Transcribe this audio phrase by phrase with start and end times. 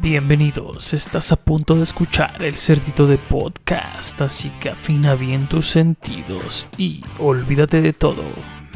[0.00, 5.70] Bienvenidos, estás a punto de escuchar el cerdito de podcast, así que afina bien tus
[5.70, 8.22] sentidos y olvídate de todo,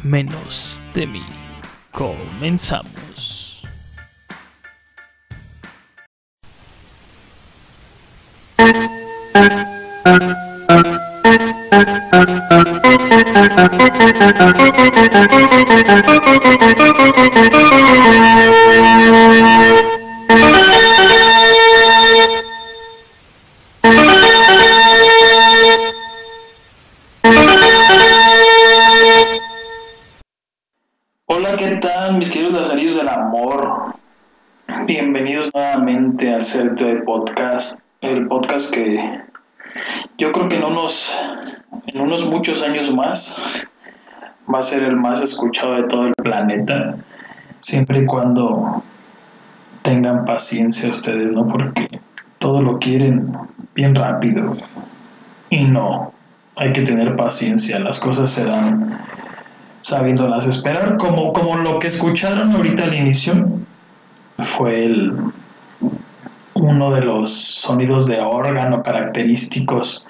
[0.03, 1.22] menos de mí.
[1.93, 3.63] Comenzamos.
[45.20, 46.96] escuchado de todo el planeta,
[47.60, 48.82] siempre y cuando
[49.82, 51.46] tengan paciencia ustedes, ¿no?
[51.46, 51.86] Porque
[52.38, 53.32] todo lo quieren
[53.74, 54.56] bien rápido.
[55.50, 56.12] Y no,
[56.56, 58.98] hay que tener paciencia, las cosas se dan
[59.80, 63.48] sabiéndolas esperar, como, como lo que escucharon ahorita al inicio
[64.56, 65.12] fue el,
[66.54, 70.06] uno de los sonidos de órgano característicos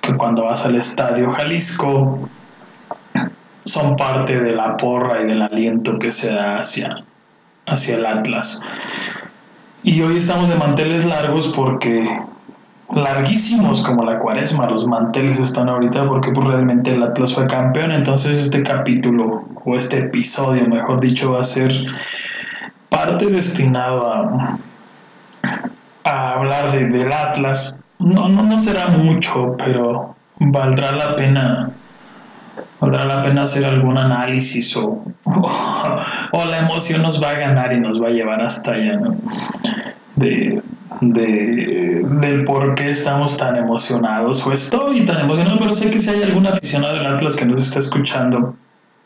[0.00, 2.28] que cuando vas al estadio Jalisco
[3.64, 7.04] son parte de la porra y del aliento que se da hacia,
[7.66, 8.60] hacia el Atlas.
[9.82, 12.06] Y hoy estamos de manteles largos porque
[12.94, 17.92] larguísimos como la cuaresma, los manteles están ahorita porque pues, realmente el Atlas fue campeón,
[17.92, 21.72] entonces este capítulo o este episodio, mejor dicho, va a ser
[22.90, 24.58] parte destinado a,
[26.04, 27.76] a hablar de, del Atlas.
[27.98, 31.70] No, no, no será mucho, pero valdrá la pena
[32.82, 37.80] valdrá la pena hacer algún análisis o, o, la emoción nos va a ganar y
[37.80, 39.16] nos va a llevar hasta allá, ¿no?
[40.16, 40.60] De,
[41.00, 46.10] de, del por qué estamos tan emocionados o estoy tan emocionado, pero sé que si
[46.10, 48.56] hay algún aficionado del Atlas que nos está escuchando,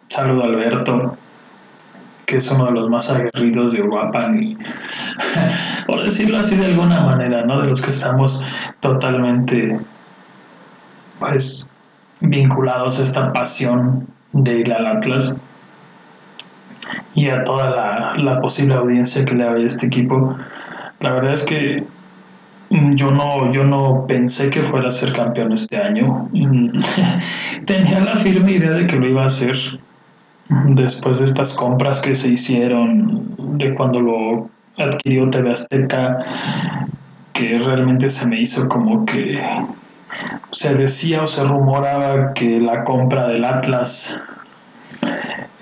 [0.08, 1.16] saludo Alberto,
[2.24, 4.58] que es uno de los más aguerridos de Uruapan
[5.86, 7.60] por decirlo así de alguna manera, ¿no?
[7.60, 8.42] De los que estamos
[8.80, 9.78] totalmente
[11.20, 11.68] pues
[12.20, 15.32] vinculados a esta pasión de ir al Atlas
[17.14, 20.36] y a toda la, posible audiencia que le había este equipo.
[21.00, 21.84] La verdad es que
[22.70, 26.28] yo no, yo no pensé que fuera a ser campeón este año.
[27.66, 29.56] Tenía la firme idea de que lo iba a hacer
[30.48, 36.18] después de estas compras que se hicieron, de cuando lo adquirió TV Azteca,
[37.32, 39.40] que realmente se me hizo como que
[40.52, 44.16] se decía o se rumoraba que la compra del Atlas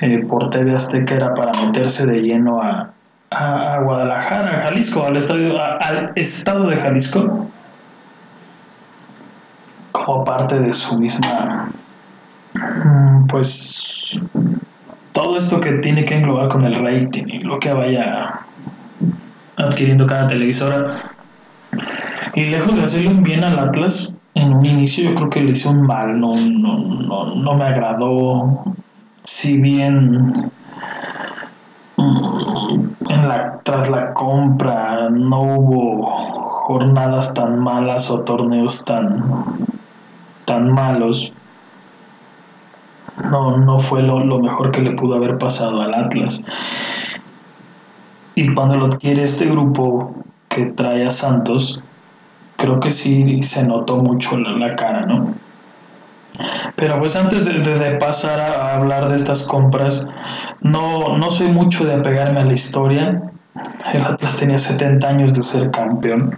[0.01, 2.91] eh, por TV Azteca era para meterse de lleno a,
[3.31, 7.49] a, Guadalajara, a Jalisco, al, estadio, al estado de Jalisco,
[9.93, 11.71] como parte de su misma,
[12.55, 13.83] mm, pues,
[15.13, 18.41] todo esto que tiene que englobar con el rating y lo que vaya
[19.57, 21.11] adquiriendo cada televisora.
[22.35, 25.53] Y lejos de hacerle un bien al Atlas, en un inicio yo creo que le
[25.53, 28.65] hizo un mal, no, no, no, no me agradó.
[29.23, 30.51] Si bien
[31.97, 36.07] en la, tras la compra no hubo
[36.67, 39.25] jornadas tan malas o torneos tan,
[40.45, 41.33] tan malos.
[43.31, 46.43] No, no fue lo, lo mejor que le pudo haber pasado al Atlas.
[48.35, 50.13] Y cuando lo adquiere este grupo
[50.49, 51.81] que trae a Santos,
[52.57, 55.35] creo que sí se notó mucho la, la cara, ¿no?
[56.77, 60.07] Pero pues antes de, de, pasar a hablar de estas compras,
[60.61, 63.23] no, no soy mucho de apegarme a la historia.
[63.93, 66.37] El Atlas tenía 70 años de ser campeón,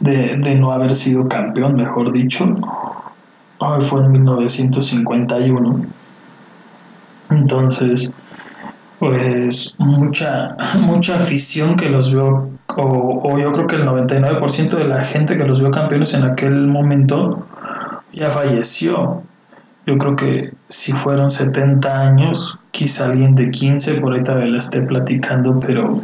[0.00, 2.44] de, de no haber sido campeón, mejor dicho.
[3.58, 5.86] Hoy fue en 1951.
[7.30, 8.10] Entonces,
[8.98, 14.84] pues mucha, mucha afición que los vio, o, o yo creo que el 99% de
[14.84, 17.46] la gente que los vio campeones en aquel momento
[18.12, 19.22] ya falleció.
[19.86, 24.58] Yo creo que si fueron 70 años, quizá alguien de 15 por ahí todavía la
[24.58, 26.02] esté platicando, pero,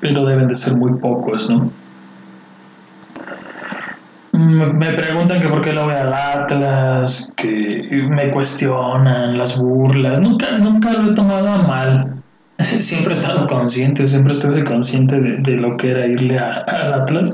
[0.00, 1.70] pero deben de ser muy pocos, ¿no?
[4.32, 10.20] Me preguntan que por qué lo voy al Atlas, que me cuestionan las burlas.
[10.20, 12.13] Nunca, nunca lo he tomado a mal.
[12.80, 17.32] Siempre he estado consciente, siempre estuve consciente de, de lo que era irle al Atlas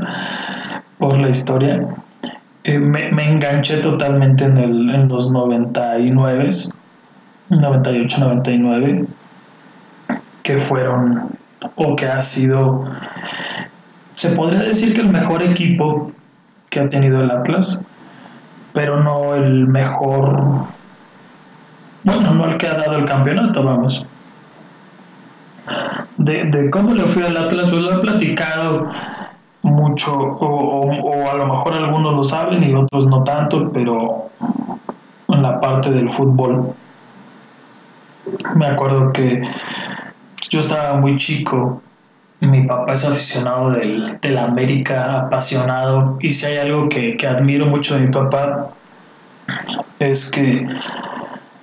[0.98, 1.86] por la historia
[2.62, 6.50] eh, me, me, enganché totalmente en, el, en los 99,
[7.48, 9.06] 98, 99,
[10.42, 11.30] que fueron
[11.76, 12.86] o que ha sido
[14.14, 16.12] se podría decir que el mejor equipo
[16.68, 17.80] que ha tenido el Atlas,
[18.74, 20.66] pero no el mejor,
[22.04, 24.04] bueno, no el que ha dado el campeonato, vamos.
[26.16, 28.88] De, de cómo le fui al Atlas, pues lo he platicado
[29.62, 34.30] mucho, o, o, a lo mejor algunos lo saben y otros no tanto, pero
[35.28, 36.74] en la parte del fútbol,
[38.54, 39.42] me acuerdo que
[40.50, 41.82] yo estaba muy chico
[42.40, 47.66] mi papá es aficionado del, del América, apasionado, y si hay algo que, que admiro
[47.66, 48.70] mucho de mi papá,
[49.98, 50.66] es que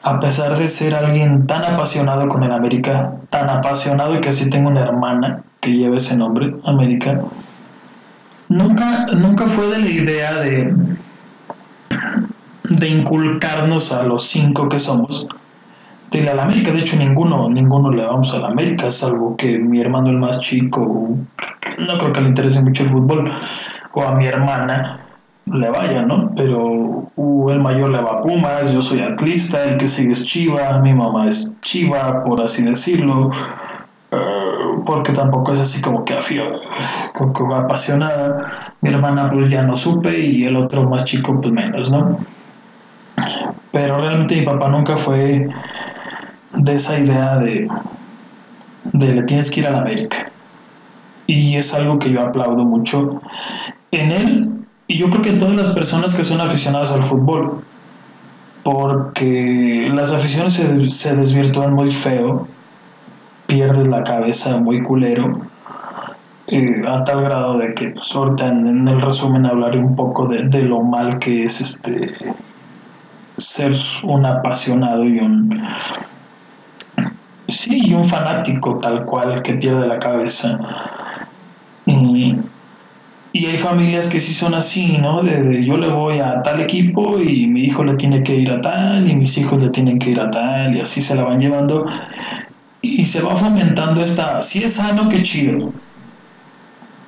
[0.07, 4.49] a pesar de ser alguien tan apasionado con el América, tan apasionado y que así
[4.49, 7.19] tengo una hermana que lleva ese nombre, América,
[8.47, 10.73] nunca, nunca fue de la idea de,
[12.69, 15.27] de inculcarnos a los cinco que somos
[16.11, 16.71] de la América.
[16.71, 20.39] De hecho, ninguno, ninguno le vamos a la América, salvo que mi hermano el más
[20.39, 21.17] chico,
[21.79, 23.29] no creo que le interese mucho el fútbol,
[23.93, 25.06] o a mi hermana
[25.53, 26.31] le vaya, ¿no?
[26.35, 30.25] Pero uh, el mayor le va a Pumas, yo soy atlista, el que sigue es
[30.25, 33.31] Chiva, mi mamá es Chiva, por así decirlo,
[34.11, 34.17] eh,
[34.85, 36.43] porque tampoco es así como que afío,
[37.13, 38.73] como apasionada.
[38.81, 42.19] Mi hermana pues ya no supe y el otro más chico pues menos, ¿no?
[43.71, 45.49] Pero realmente mi papá nunca fue
[46.53, 47.67] de esa idea de,
[48.93, 50.29] de le tienes que ir a la América.
[51.25, 53.21] Y es algo que yo aplaudo mucho
[53.91, 54.46] en él
[54.87, 57.63] y yo creo que en todas las personas que son aficionadas al fútbol,
[58.63, 62.47] porque las aficiones se, se desvirtúan muy feo,
[63.47, 65.41] pierdes la cabeza muy culero,
[66.47, 70.61] eh, a tal grado de que pues, en, el resumen hablaré un poco de, de,
[70.61, 72.13] lo mal que es este
[73.37, 73.73] ser
[74.03, 75.61] un apasionado y un
[77.49, 80.59] Sí, y un fanático tal cual que pierde la cabeza.
[83.39, 85.21] Y, hay familias que sí son así, ¿no?
[85.21, 88.61] De, yo le voy a tal equipo y mi hijo le tiene que ir a
[88.61, 91.39] tal y mis hijos le tienen que ir a tal y así se la van
[91.39, 91.85] llevando
[92.81, 95.71] y se va fomentando esta, si es sano, qué chido.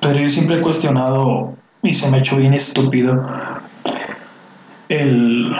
[0.00, 3.26] Pero yo siempre he cuestionado y se me ha hecho bien estúpido
[4.88, 5.52] el,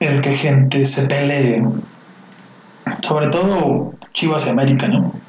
[0.00, 1.62] el que gente se pelee
[3.02, 5.21] sobre todo Chivas y América, ¿no?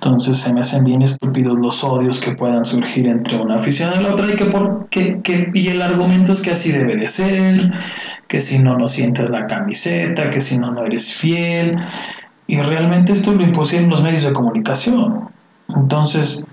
[0.00, 4.02] Entonces se me hacen bien estúpidos los odios que puedan surgir entre una afición y
[4.02, 7.72] la otra y que, por, que, y el argumento es que así debe de ser,
[8.28, 11.76] que si no no sientes la camiseta, que si no no eres fiel
[12.46, 15.30] y realmente esto lo impusieron los medios de comunicación.
[15.74, 16.46] Entonces,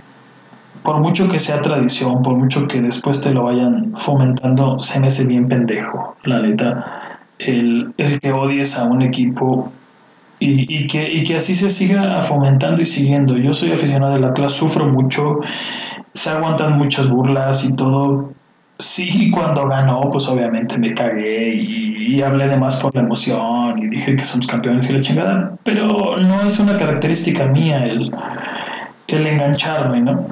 [0.82, 5.08] por mucho que sea tradición, por mucho que después te lo vayan fomentando, se me
[5.08, 9.72] hace bien pendejo, la neta, el, el que odies a un equipo
[10.46, 13.38] y, que, y que así se siga fomentando y siguiendo.
[13.38, 15.40] Yo soy aficionado del Atlas, sufro mucho,
[16.14, 18.32] se aguantan muchas burlas y todo.
[18.78, 23.88] Sí, cuando ganó, pues obviamente me cagué y, hablé de más por la emoción y
[23.88, 28.10] dije que somos campeones y la chingada, pero no es una característica mía el,
[29.08, 30.26] el engancharme, ¿no?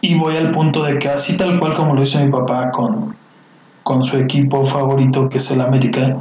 [0.00, 3.14] Y voy al punto de que así tal cual como lo hizo mi papá con,
[3.84, 6.16] con su equipo favorito que es el América,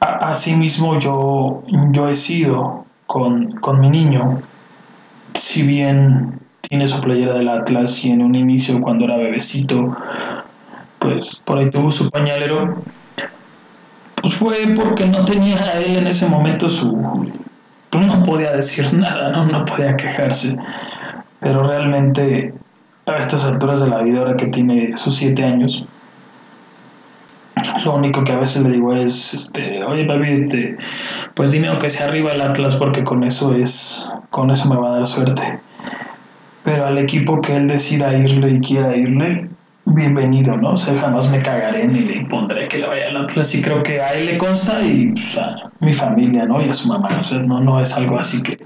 [0.00, 1.62] Asimismo yo,
[1.92, 4.42] yo he sido con, con mi niño,
[5.34, 9.96] si bien tiene su playera del Atlas y en un inicio cuando era bebecito,
[10.98, 12.82] pues por ahí tuvo su pañalero,
[14.20, 16.86] pues fue porque no tenía a él en ese momento su...
[17.92, 19.46] No podía decir nada, ¿no?
[19.46, 20.56] no podía quejarse,
[21.40, 22.52] pero realmente
[23.06, 25.86] a estas alturas de la vida, ahora que tiene sus siete años,
[27.84, 30.76] lo único que a veces le digo es, este, oye papi, este,
[31.34, 34.88] pues dime aunque sea arriba el Atlas porque con eso es, con eso me va
[34.88, 35.58] a dar suerte.
[36.64, 39.48] Pero al equipo que él decida irle y quiera irle,
[39.86, 40.72] bienvenido, ¿no?
[40.72, 43.82] O sea, jamás me cagaré ni le impondré que le vaya al Atlas y creo
[43.82, 46.60] que a él le consta y a mi familia, ¿no?
[46.60, 48.56] Y a su mamá, o sea, no, no es algo así que,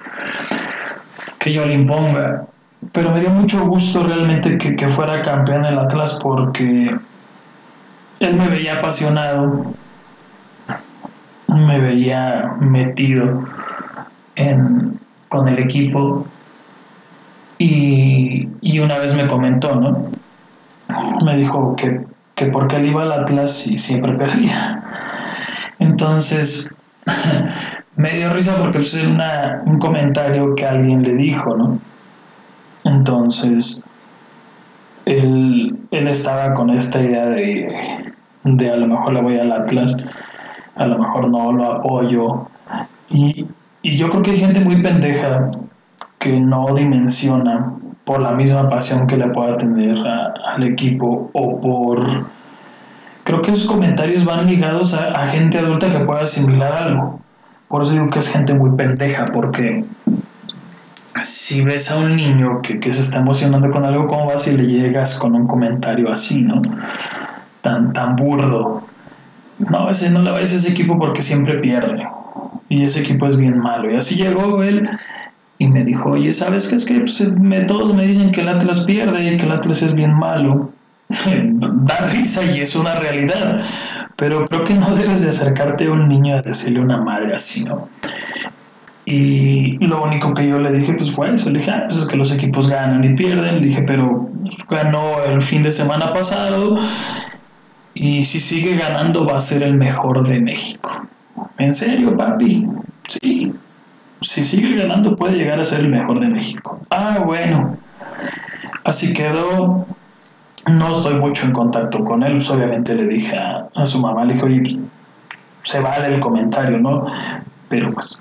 [1.39, 2.47] que yo le imponga.
[2.93, 6.97] Pero me dio mucho gusto realmente que, que fuera campeón el Atlas porque
[8.21, 9.75] él me veía apasionado,
[11.49, 13.49] me veía metido
[14.37, 16.27] en, con el equipo
[17.59, 20.11] y, una vez me comentó, ¿no?
[21.25, 24.83] Me dijo que, que porque él iba al Atlas y siempre perdía.
[25.79, 26.67] Entonces,
[27.97, 31.79] me dio risa porque es un comentario que alguien le dijo, ¿no?
[32.85, 33.85] Entonces,
[35.05, 38.10] él, él estaba con esta idea de,
[38.45, 39.97] de a lo mejor le voy al Atlas,
[40.77, 42.47] a lo mejor no lo apoyo.
[43.09, 43.47] Y,
[43.83, 45.51] y yo creo que hay gente muy pendeja
[46.19, 47.73] que no dimensiona
[48.05, 52.27] por la misma pasión que le pueda tener al equipo o por...
[53.25, 57.21] Creo que esos comentarios van ligados a, gente adulta que pueda asimilar algo.
[57.69, 59.85] Por eso digo que es gente muy pendeja, porque
[61.23, 64.57] si ves a un niño que, que, se está emocionando con algo, ¿cómo vas y
[64.57, 66.61] le llegas con un comentario así, no?
[67.63, 68.87] Tan, tan burdo.
[69.59, 72.07] No, ese no le vayas a ese equipo porque siempre pierde.
[72.69, 73.91] Y ese equipo es bien malo.
[73.91, 74.89] Y así llegó él
[75.59, 76.77] y me dijo, oye, ¿sabes qué?
[76.77, 77.23] Es que pues,
[77.67, 80.71] todos me dicen que el Atlas pierde y que el Atlas es bien malo.
[81.11, 83.67] da risa y es una realidad.
[84.17, 87.65] Pero creo que no debes de acercarte a un niño a decirle una madre así,
[87.65, 87.89] ¿no?
[89.07, 92.07] Y lo único que yo le dije pues fue eso, le dije, ah, pues es
[92.07, 94.29] que los equipos ganan y pierden, le dije, pero
[94.69, 96.79] ganó el fin de semana pasado
[97.95, 101.07] y si sigue ganando va a ser el mejor de México.
[101.59, 102.67] ¿En serio, papi?
[103.09, 103.53] Sí.
[104.23, 106.81] Si sigue ganando puede llegar a ser el mejor de México.
[106.91, 107.77] Ah, bueno.
[108.85, 109.87] Así quedó.
[110.71, 112.37] No estoy mucho en contacto con él.
[112.37, 114.79] Pues, obviamente le dije a, su mamá, le dije, oye,
[115.63, 117.07] se vale el comentario, ¿no?
[117.69, 118.21] Pero pues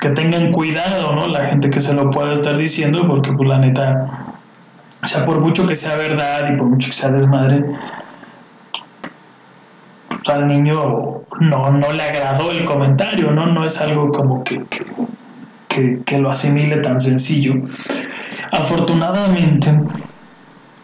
[0.00, 1.26] que tengan cuidado, ¿no?
[1.26, 4.08] La gente que se lo pueda estar diciendo, porque pues la neta,
[5.02, 7.64] o sea, por mucho que sea verdad y por mucho que sea desmadre,
[10.28, 13.46] al niño no, no le agradó el comentario, ¿no?
[13.46, 14.64] No es algo como que,
[16.04, 17.54] que, lo asimile tan sencillo.
[18.52, 19.72] Afortunadamente,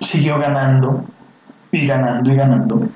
[0.00, 1.04] siguió ganando
[1.70, 2.88] y ganando y ganando.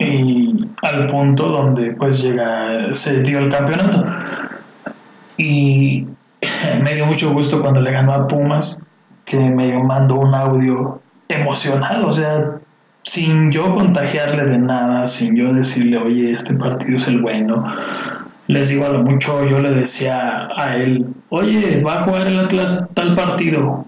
[0.00, 4.04] Y al punto donde pues llega, se dio el campeonato.
[5.36, 6.06] Y
[6.82, 8.82] me dio mucho gusto cuando le ganó a Pumas,
[9.24, 12.58] que me mandó un audio emocionado, o sea,
[13.02, 17.64] sin yo contagiarle de nada, sin yo decirle, oye, este partido es el bueno.
[18.46, 22.38] Les digo a lo mucho, yo le decía a él, oye, va a jugar el
[22.38, 23.84] Atlas tal partido,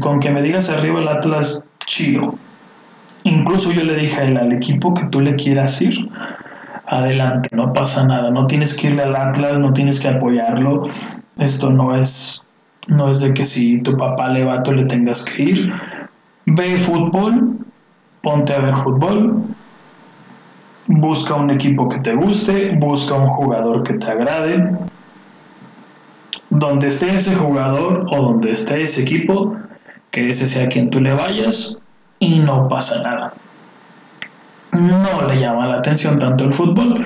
[0.00, 2.34] con que me digas arriba el Atlas, chido.
[3.24, 6.08] Incluso yo le dije a él, al equipo que tú le quieras ir,
[6.86, 10.84] adelante, no pasa nada, no tienes que irle al Atlas, no tienes que apoyarlo,
[11.38, 12.42] esto no es,
[12.88, 15.72] no es de que si tu papá le va, tú le tengas que ir.
[16.46, 17.58] Ve fútbol,
[18.22, 19.42] ponte a ver fútbol,
[20.86, 24.76] busca un equipo que te guste, busca un jugador que te agrade.
[26.50, 29.54] Donde esté ese jugador o donde esté ese equipo,
[30.10, 31.76] que ese sea quien tú le vayas
[32.18, 33.34] y no pasa nada.
[34.72, 37.04] No le llama la atención tanto el fútbol.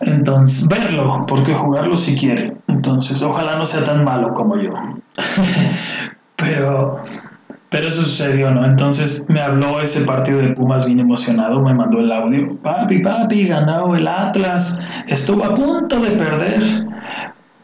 [0.00, 2.56] Entonces, verlo, porque jugarlo si quiere.
[2.68, 4.72] Entonces, ojalá no sea tan malo como yo.
[6.36, 7.02] Pero
[7.70, 8.64] pero eso sucedió, ¿no?
[8.64, 12.56] Entonces me habló ese partido de Pumas bien emocionado, me mandó el audio.
[12.62, 14.80] Papi, papi, ganado el Atlas.
[15.06, 16.86] Estuvo a punto de perder,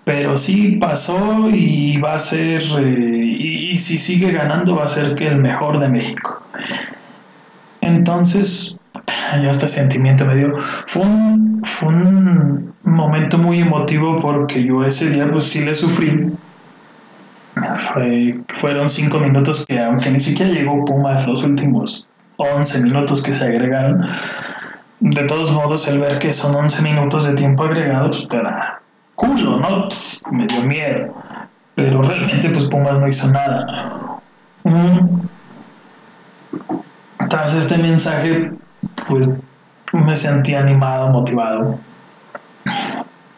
[0.04, 5.14] pero sí pasó y va a ser, eh, y, si sigue ganando va a ser
[5.14, 6.42] que el mejor de México.
[7.80, 8.76] Entonces,
[9.40, 10.54] ya este sentimiento me dio.
[10.86, 16.30] Fue un, fue un momento muy emotivo porque yo ese día pues sí le sufrí
[18.60, 23.44] fueron cinco minutos que, aunque ni siquiera llegó Pumas los últimos 11 minutos que se
[23.44, 24.06] agregaron,
[25.00, 28.80] de todos modos, el ver que son 11 minutos de tiempo agregado, pues te da
[29.14, 29.88] culo, ¿no?
[30.30, 31.14] Me dio miedo.
[31.74, 34.20] Pero realmente, pues Pumas no hizo nada.
[37.28, 38.52] Tras este mensaje,
[39.08, 39.30] pues
[39.92, 41.78] me sentí animado, motivado.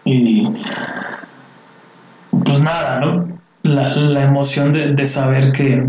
[0.04, 0.46] Y
[2.44, 3.35] pues nada, ¿no?
[3.66, 5.84] La, emoción de, saber que,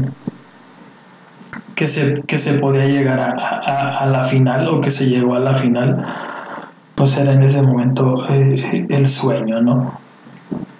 [1.76, 5.56] que, se, que se podía llegar a, la final o que se llegó a la
[5.56, 6.06] final,
[6.96, 10.00] pues era en ese momento eh, el sueño, ¿no?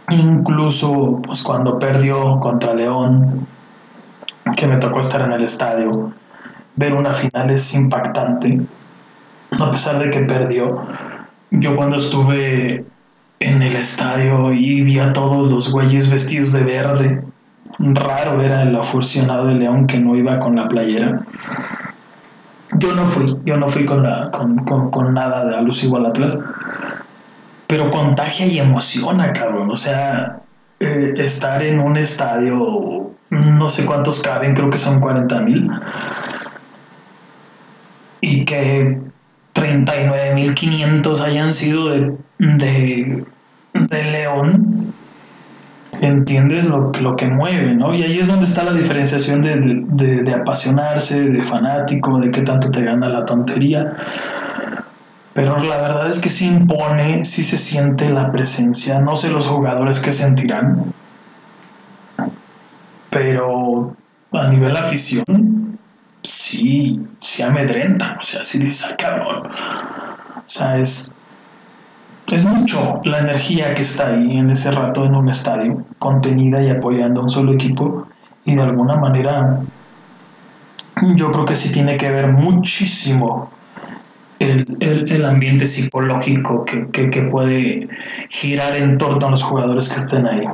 [0.10, 3.46] Incluso pues cuando perdió contra León,
[4.56, 6.14] que me tocó estar en el estadio,
[6.76, 8.62] ver una final es impactante,
[9.52, 10.86] a pesar de que perdió.
[11.52, 12.86] Yo cuando estuve
[13.40, 17.24] en el estadio y vi a todos los güeyes vestidos de verde.
[17.80, 21.22] Raro era el aficionado de León que no iba con la playera.
[22.74, 26.38] Yo no fui, yo no fui con, la, con, nada de alusivo al Atlas,
[27.68, 29.72] pero contagia y emociona, cabrón.
[29.72, 30.40] O sea,
[30.80, 35.72] eh, estar en un estadio, no sé cuántos caben, creo que son 40 mil,
[38.22, 39.07] y que
[39.58, 43.26] 39.500 hayan sido de, de,
[43.74, 44.94] de León,
[46.02, 47.94] entiendes lo, lo, que mueve, ¿no?
[47.96, 49.56] Y ahí es donde está la diferenciación de,
[50.06, 53.94] de, de, apasionarse, de fanático, de qué tanto te gana la tontería.
[55.34, 59.00] Pero la verdad es que sí impone, sí se siente la presencia.
[59.00, 60.94] No sé los jugadores que sentirán,
[63.10, 63.96] pero
[64.32, 65.78] a nivel afición,
[66.24, 69.48] sí, sí amedrenta, o sea, sí dice, cabrón.
[69.48, 71.14] O sea, es,
[72.28, 76.70] es mucho la energía que está ahí en ese rato en un estadio, contenida y
[76.70, 78.08] apoyando a un solo equipo,
[78.46, 79.60] y de alguna manera
[81.16, 83.52] yo creo que sí tiene que ver muchísimo
[84.40, 87.90] el, el, ambiente psicológico que, que, que, puede
[88.30, 90.48] girar en torno a los jugadores que estén ahí.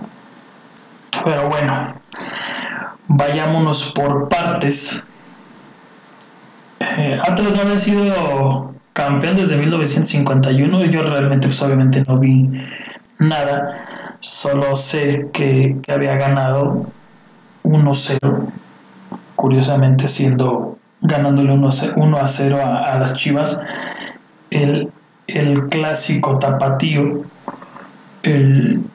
[1.25, 1.93] Pero bueno,
[3.08, 5.01] vayámonos por partes.
[7.28, 10.86] Atlas no había sido campeón desde 1951.
[10.86, 12.50] Yo realmente, pues obviamente no vi
[13.20, 14.18] nada.
[14.20, 16.88] Solo sé que, había ganado
[17.64, 18.48] 1-0
[19.36, 21.68] curiosamente siendo ganándole 1
[22.18, 23.60] a 0 a, las Chivas,
[24.50, 24.90] el,
[25.70, 27.26] clásico tapatío,
[28.24, 28.86] el,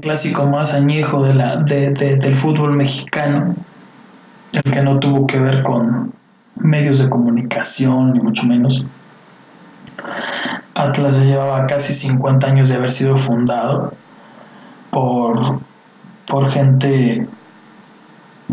[0.00, 3.54] clásico más añejo de la, del fútbol mexicano,
[4.52, 6.14] el que no tuvo que ver con
[6.60, 8.84] medios de comunicación, ni mucho menos.
[10.74, 13.92] Atlas ya llevaba casi 50 años de haber sido fundado
[14.90, 15.60] por,
[16.26, 17.28] por gente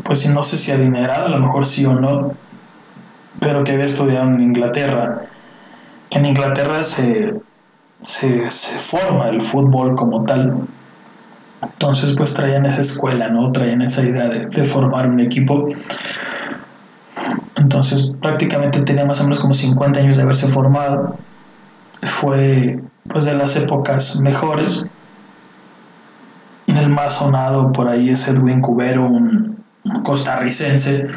[0.03, 2.33] pues no sé si adinerada, a lo mejor sí o no,
[3.39, 5.21] pero que había estudiado en Inglaterra.
[6.09, 7.33] En Inglaterra se,
[8.03, 8.49] se,
[8.81, 10.67] forma el fútbol como tal.
[11.61, 13.51] Entonces pues traían esa escuela, ¿no?
[13.51, 15.67] Traían esa idea de, de formar un equipo.
[17.67, 21.17] Entonces prácticamente tenía más o menos como 50 años de haberse formado.
[22.21, 24.83] Fue pues de las épocas mejores.
[26.67, 29.57] El más sonado por ahí es Edwin Cubero, un,
[30.05, 31.07] costarricense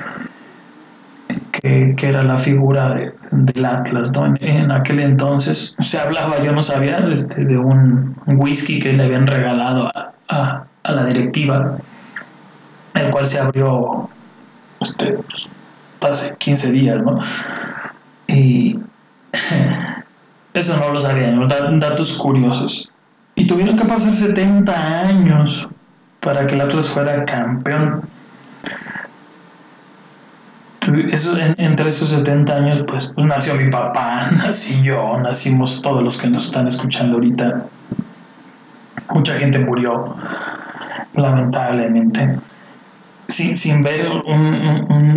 [1.52, 2.96] que, era la figura
[3.30, 4.34] del Atlas, ¿no?
[4.40, 9.28] En, aquel entonces se hablaba, yo no sabía, este, de un whisky que le habían
[9.28, 9.88] regalado
[10.28, 11.76] a, la directiva,
[12.94, 14.08] el cual se abrió
[14.80, 15.16] este,
[16.00, 17.18] hace 15 días, ¿no?
[18.26, 18.78] Y
[20.54, 22.88] eso no lo sabían, datos curiosos.
[23.34, 25.66] Y tuvieron que pasar 70 años
[26.20, 28.02] para que el Atlas fuera campeón
[31.12, 36.28] eso, entre esos 70 años, pues, nació mi papá, nací yo, nacimos todos los que
[36.28, 37.66] nos están escuchando ahorita.
[39.10, 40.16] Mucha gente murió,
[41.14, 42.38] lamentablemente,
[43.30, 44.06] sin, sin ver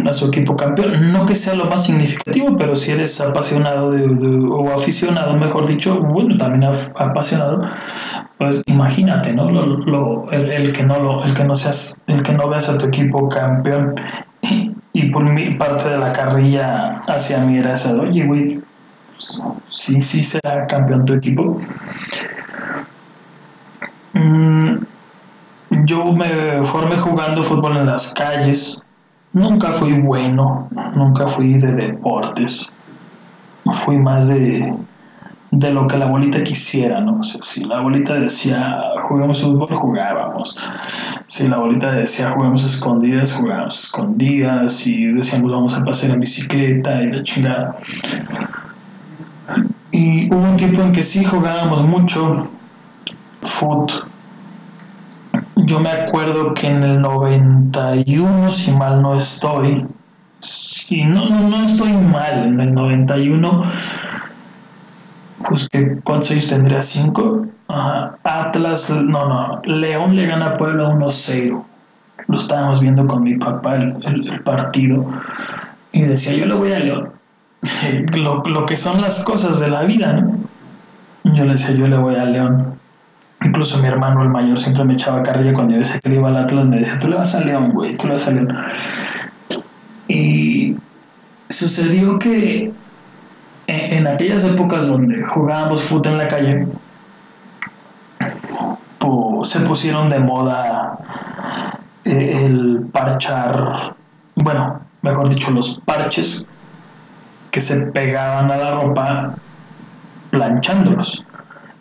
[0.08, 1.12] a su equipo campeón.
[1.12, 6.38] No que sea lo más significativo, pero si eres apasionado o aficionado, mejor dicho, bueno,
[6.38, 7.64] también apasionado,
[8.38, 9.50] pues imagínate, ¿no?
[9.50, 12.88] Lo, el, que no lo, el que no seas, el que no veas a tu
[12.88, 13.96] equipo campeón
[14.94, 18.60] y, por mi parte de la carrilla hacia mí era esa, oye, güey,
[19.16, 19.38] pues,
[19.70, 21.62] sí, sí será campeón tu equipo.
[24.14, 24.78] Mm,
[25.86, 28.78] yo me formé jugando fútbol en las calles.
[29.34, 32.68] Nunca fui bueno, nunca fui de deportes.
[33.86, 34.74] Fui más de,
[35.52, 37.20] de lo que la abuelita quisiera, ¿no?
[37.20, 40.56] O sea, si la abuelita decía juguemos fútbol, jugábamos.
[41.28, 44.74] Si la abuelita decía juguemos escondidas, jugábamos escondidas.
[44.74, 47.76] Si decíamos vamos a pasear en bicicleta y la chingada.
[49.92, 52.48] Y hubo un tiempo en que sí jugábamos mucho
[53.42, 54.13] foot.
[55.56, 59.86] Yo me acuerdo que en el 91, si mal no estoy,
[60.40, 63.64] si no, no, estoy mal, en el 91
[65.48, 66.82] pues que ¿cuántos tendría?
[66.82, 67.46] ¿Cinco?
[67.68, 68.18] Ajá.
[68.24, 71.64] Atlas, no, no, León le gana a Puebla 1-0.
[72.28, 75.06] Lo estábamos viendo con mi papá el, partido
[75.92, 77.10] y decía, yo le voy a León.
[78.18, 80.38] lo, lo, que son las cosas de la vida, ¿no?
[81.24, 82.73] Yo le decía, yo le voy a León.
[83.46, 86.30] Incluso mi hermano, el mayor, siempre me echaba carrilla cuando yo decía que le iba
[86.30, 88.56] al Atlas, me decía, tú le vas a León, güey, tú le vas a León.
[90.08, 90.76] Y
[91.50, 92.72] sucedió que
[93.68, 96.68] en aquellas épocas donde jugábamos fútbol en la calle,
[99.46, 100.98] se pusieron de moda
[102.06, 103.96] eh, el parchar,
[104.36, 106.46] bueno, mejor dicho, los parches
[107.52, 109.36] que se pegaban a la ropa
[110.32, 111.24] planchándolos.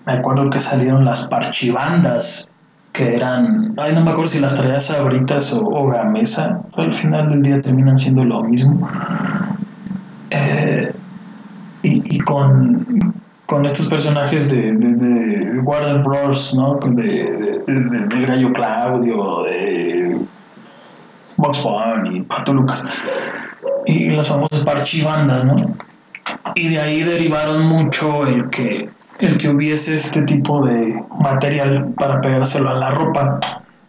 [0.07, 2.51] Me acuerdo que salieron las parchibandas,
[2.93, 7.43] que eran, ay, no me acuerdo si las traías sabritas o, gamesa, al final del
[7.43, 8.89] día terminan siendo lo mismo.
[10.31, 10.93] Eh,
[11.85, 12.87] y, con,
[13.47, 16.79] con, estos personajes de, de, Warner Bros., ¿no?
[16.87, 20.17] De, de, Gallo Claudio, de
[21.37, 22.85] Box Bunny, Pato Lucas,
[23.87, 25.57] y las famosas parchibandas, ¿no?
[26.55, 28.89] Y de ahí derivaron mucho el que,
[29.23, 33.39] el que hubiese este tipo de material para pegárselo a la ropa,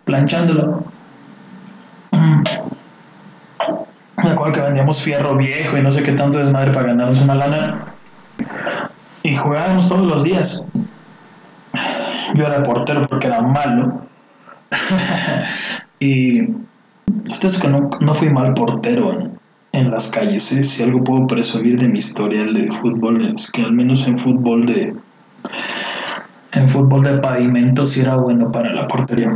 [0.06, 0.84] planchándolo.
[2.12, 2.43] Mm.
[4.15, 7.86] acuerdo que vendíamos fierro viejo y no sé qué tanto desmadre para ganarnos una lana.
[9.24, 10.67] Y jugábamos todos los días.
[12.36, 14.04] Yo era portero porque era malo.
[16.00, 16.41] y
[17.30, 19.39] esto es que no, no fui mal portero en,
[19.72, 20.52] en las calles.
[20.52, 20.63] ¿eh?
[20.63, 24.67] Si algo puedo presumir de mi historial de fútbol es que al menos en fútbol
[24.67, 24.93] de
[26.51, 29.36] en fútbol de pavimento sí era bueno para la portería.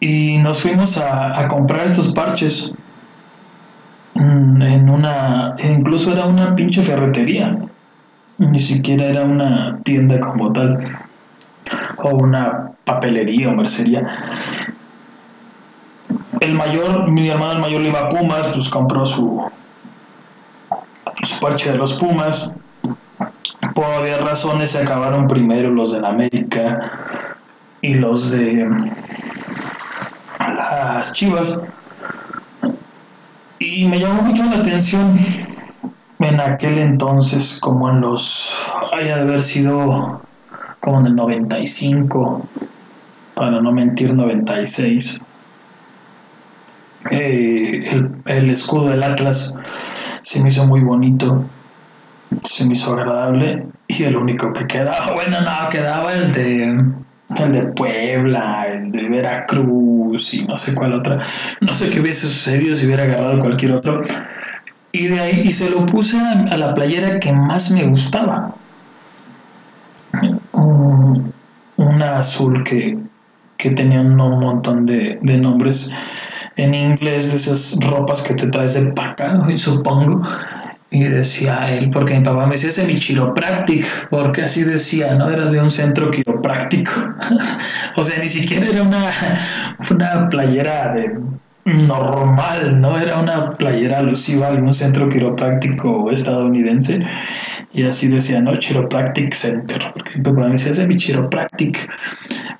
[0.00, 2.70] Y nos fuimos a, a comprar estos parches
[4.14, 7.58] mm, en una, incluso era una pinche ferretería,
[8.38, 10.98] ni siquiera era una tienda como tal,
[11.98, 14.06] o una papelería o mercería.
[16.40, 19.42] El mayor, mi hermano el mayor le iba a Pumas, pues compró su,
[21.22, 22.52] su parche de los Pumas.
[23.74, 27.26] Por varias razones se acabaron primero los de la América
[27.82, 28.68] y los de
[30.38, 31.60] las Chivas.
[33.58, 35.18] Y me llamó mucho la atención
[36.18, 40.22] en aquel entonces, como en los, haya de haber sido
[40.80, 42.48] como en el 95,
[43.34, 45.20] para no mentir, 96.
[47.10, 47.88] Eh,
[48.26, 49.54] el escudo del Atlas
[50.22, 51.44] se me hizo muy bonito,
[52.44, 56.84] se me hizo agradable y el único que quedaba, bueno, no, quedaba el de
[57.38, 61.26] el de Puebla, el de Veracruz y no sé cuál otra.
[61.60, 64.02] No sé qué hubiese sucedido si hubiera agarrado cualquier otro.
[64.92, 68.54] Y de ahí y se lo puse a la playera que más me gustaba.
[70.52, 71.32] Un,
[71.76, 72.98] una azul que,
[73.56, 75.90] que tenía un montón de, de nombres
[76.62, 80.22] en inglés de esas ropas que te traes de paca, supongo.
[80.92, 85.14] Y decía él, porque mi papá me decía, ese es mi chiropractic, porque así decía,
[85.14, 85.30] ¿no?
[85.30, 86.90] Era de un centro quiropráctico.
[87.96, 89.06] o sea, ni siquiera era una,
[89.88, 91.16] una playera de
[91.64, 92.98] normal, ¿no?
[92.98, 97.00] Era una playera alusiva a algún centro quiropráctico estadounidense.
[97.72, 98.58] Y así decía, ¿no?
[98.58, 99.92] Chiropractic Center.
[100.16, 101.88] Mi papá me decía, ese es mi chiropractic.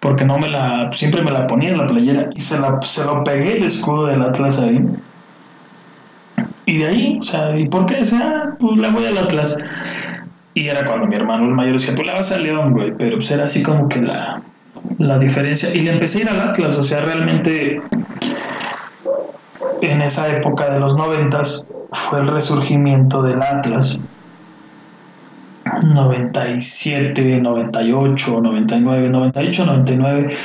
[0.01, 2.31] Porque no me la, siempre me la ponía en la playera.
[2.35, 4.85] Y se, la, se lo pegué el escudo del Atlas ahí
[6.71, 7.97] y de ahí, o sea, ¿y por qué?
[7.97, 9.57] O pues le voy al Atlas.
[10.55, 12.93] Y era cuando mi hermano el mayor decía, pues le vas al León, güey.
[12.97, 14.41] Pero pues era así como que la,
[14.99, 15.75] la diferencia.
[15.75, 17.83] Y le empecé a ir al Atlas, o sea, realmente
[19.83, 23.97] en esa época de los noventas fue el resurgimiento del Atlas.
[25.83, 30.37] 97, 98, 99, 98, 99.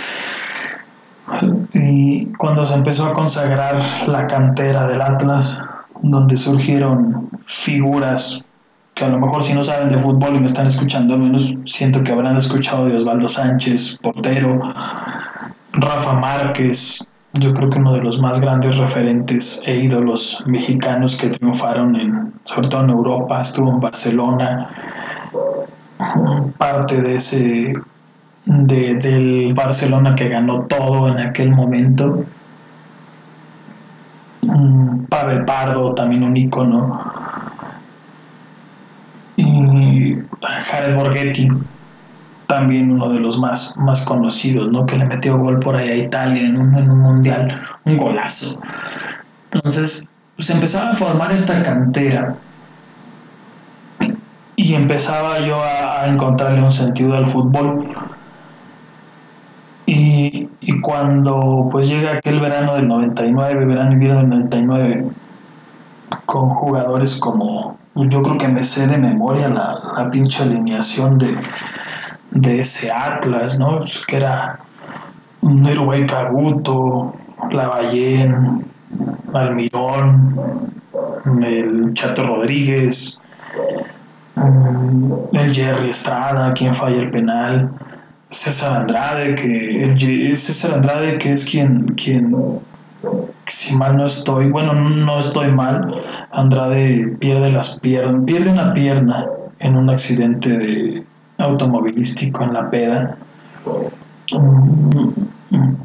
[1.73, 5.57] Y cuando se empezó a consagrar la cantera del Atlas,
[6.01, 8.41] donde surgieron figuras
[8.95, 11.53] que a lo mejor si no saben de fútbol y me están escuchando, al menos
[11.65, 14.71] siento que habrán escuchado de Osvaldo Sánchez, portero,
[15.73, 17.05] Rafa Márquez,
[17.39, 22.33] yo creo que uno de los más grandes referentes e ídolos mexicanos que triunfaron en,
[22.45, 24.69] sobre todo en Europa, estuvo en Barcelona,
[26.57, 27.73] parte de ese
[28.45, 32.23] de, del Barcelona que ganó todo en aquel momento.
[35.09, 37.01] Pavel Pardo, también un icono.
[39.37, 41.47] Y Jared Borghetti,
[42.47, 44.85] también uno de los más, más conocidos, ¿no?
[44.85, 48.59] Que le metió gol por ahí a Italia en un, en un mundial, un golazo.
[49.51, 52.35] Entonces, pues empezaba a formar esta cantera
[54.55, 57.93] y empezaba yo a, encontrarle un sentido al fútbol
[59.87, 65.05] y cuando pues llega aquel verano del 99, verano invierno del 99,
[66.25, 71.35] con jugadores como, yo creo que me sé de memoria la, la pinche alineación de,
[72.35, 73.85] de ese Atlas, ¿no?
[74.07, 74.59] Que era
[75.41, 77.15] Uruguay Caguto,
[77.49, 78.65] Lavallén,
[79.33, 80.71] Almirón,
[81.41, 83.17] el Chato Rodríguez,
[84.35, 87.71] mm, el Jerry Estrada, quien falla el penal,
[88.29, 92.35] César Andrade, que César Andrade, que es quien, quien,
[93.45, 99.25] si mal no estoy, bueno, no estoy mal, Andrade pierde las piernas, pierde una pierna
[99.59, 101.05] en un accidente de
[101.37, 103.17] automovilístico en la peda.
[104.31, 105.09] Mm,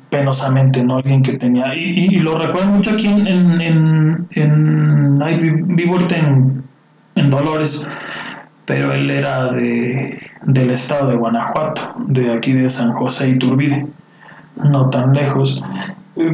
[0.08, 0.96] penosamente, ¿no?
[0.96, 1.74] Alguien que tenía.
[1.74, 3.26] Y, lo recuerdo mucho aquí en.
[3.26, 6.64] en, en, en vivo en,
[7.14, 7.86] en Dolores
[8.70, 13.84] pero él era de, del estado de Guanajuato, de aquí de San José Iturbide,
[14.62, 15.60] no tan lejos.
[16.14, 16.32] Pues,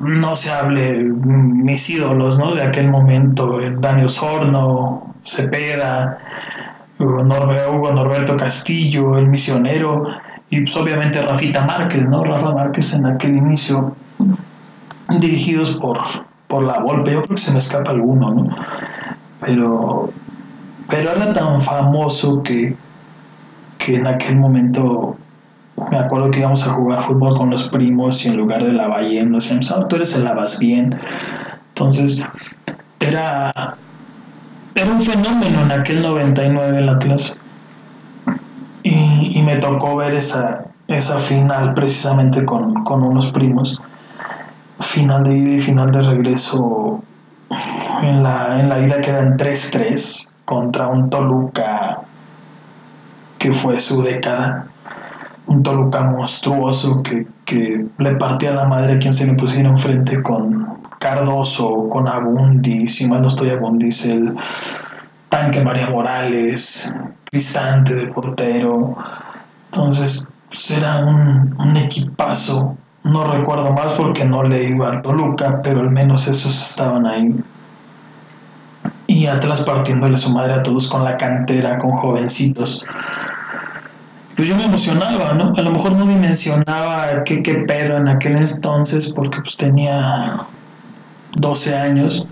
[0.00, 2.54] no se hable mis ídolos ¿no?
[2.54, 6.18] de aquel momento, Daniel Sorno, Cepeda,
[7.04, 10.06] Hugo, Norberto Castillo, el misionero,
[10.50, 12.24] y pues obviamente Rafita Márquez, ¿no?
[12.24, 13.94] Rafa Márquez en aquel inicio
[15.18, 15.98] dirigidos por,
[16.46, 17.12] por la Volpe.
[17.12, 18.56] Yo creo que se me escapa alguno, ¿no?
[19.40, 20.10] Pero,
[20.88, 22.76] pero era tan famoso que,
[23.78, 25.16] que en aquel momento
[25.90, 28.88] me acuerdo que íbamos a jugar fútbol con los primos y en lugar de la
[28.88, 30.98] ballena nos decían, ah, tú eres el lavas bien.
[31.68, 32.20] Entonces,
[33.00, 33.50] era,
[34.74, 37.34] era un fenómeno en aquel 99 el Atlas.
[38.82, 43.80] Y, y me tocó ver esa, esa final precisamente con, con unos primos.
[44.80, 47.02] Final de ida y final de regreso
[48.02, 52.00] en la, en la ida quedan 3-3 contra un Toluca
[53.38, 54.66] que fue su década
[55.46, 60.22] un Toluca monstruoso que, que le partía la madre a quien se le pusiera enfrente
[60.22, 60.71] con
[61.02, 64.36] Cardoso, con Abundi, si mal no estoy Abundi, el
[65.28, 66.88] tanque María Morales,
[67.24, 68.96] Cristante de portero.
[69.72, 70.24] Entonces,
[70.70, 72.76] era un, un equipazo.
[73.02, 77.34] No recuerdo más porque no le iba a Toluca, pero al menos esos estaban ahí.
[79.08, 82.80] Y atrás partiéndole su madre a todos con la cantera, con jovencitos
[84.36, 85.52] pues yo me emocionaba, ¿no?
[85.56, 90.46] A lo mejor no dimensionaba qué, qué pedo en aquel entonces porque pues tenía
[91.36, 92.26] 12 años,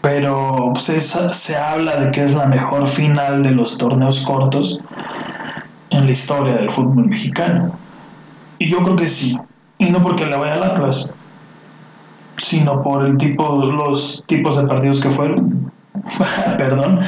[0.00, 4.80] pero pues se habla de que es la mejor final de los torneos cortos
[5.90, 7.72] en la historia del fútbol mexicano.
[8.58, 9.38] Y yo creo que sí,
[9.78, 11.08] y no porque le vaya al Atlas,
[12.38, 15.72] sino por el tipo, los tipos de partidos que fueron,
[16.56, 17.00] perdón,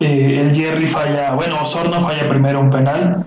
[0.00, 3.24] eh, el Jerry falla, bueno, Osorno falla primero un penal,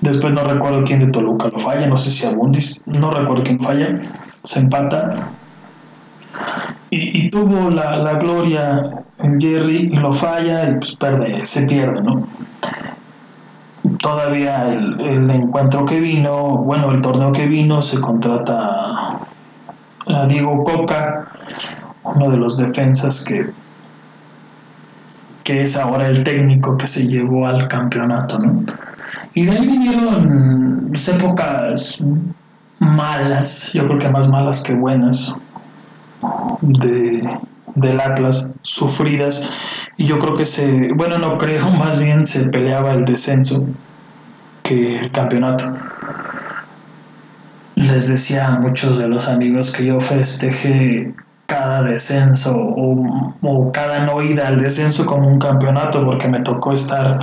[0.00, 3.58] después no recuerdo quién de Toluca lo falla, no sé si Abundis, no recuerdo quién
[3.58, 4.00] falla,
[4.44, 5.28] se empata.
[6.90, 12.26] Y, tuvo la, gloria el Jerry y lo falla y pues pierde, se pierde, ¿no?
[14.00, 19.20] Todavía el, el encuentro que vino, bueno, el torneo que vino, se contrata
[20.06, 21.28] a Diego Coca,
[22.04, 23.50] uno de los defensas que
[25.44, 28.64] que es ahora el técnico que se llevó al campeonato, ¿no?
[29.34, 31.98] Y de ahí vinieron épocas
[32.82, 35.32] malas, yo creo que más malas que buenas,
[36.60, 37.38] de,
[37.76, 39.48] del Atlas, sufridas,
[39.96, 43.66] y yo creo que se, bueno, no creo, más bien se peleaba el descenso
[44.62, 45.72] que el campeonato.
[47.76, 51.14] Les decía a muchos de los amigos que yo festejé
[51.46, 57.18] cada descenso o, cada no ida al descenso como un campeonato porque me tocó estar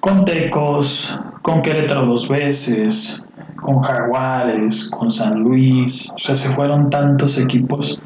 [0.00, 3.20] con Tecos, con Querétaro dos veces,
[3.60, 7.98] con Jaguares, con San Luis, o sea, se fueron tantos equipos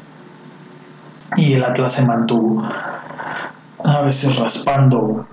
[1.35, 2.63] y el Atlas se mantuvo
[3.83, 5.25] a veces raspando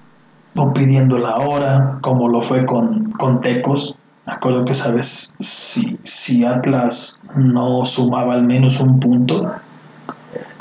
[0.57, 3.95] o pidiendo la hora, como lo fue con, con Tecos.
[4.27, 9.53] Me acuerdo que, sabes, si, si Atlas no sumaba al menos un punto,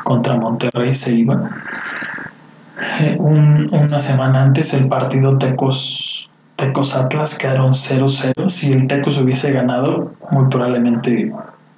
[0.04, 1.50] contra Monterrey se iba.
[3.02, 6.09] Eh, una semana antes el partido Tecos,
[6.60, 8.50] Tecos Atlas quedaron 0-0.
[8.50, 11.34] Si el Tecos hubiese ganado, muy probablemente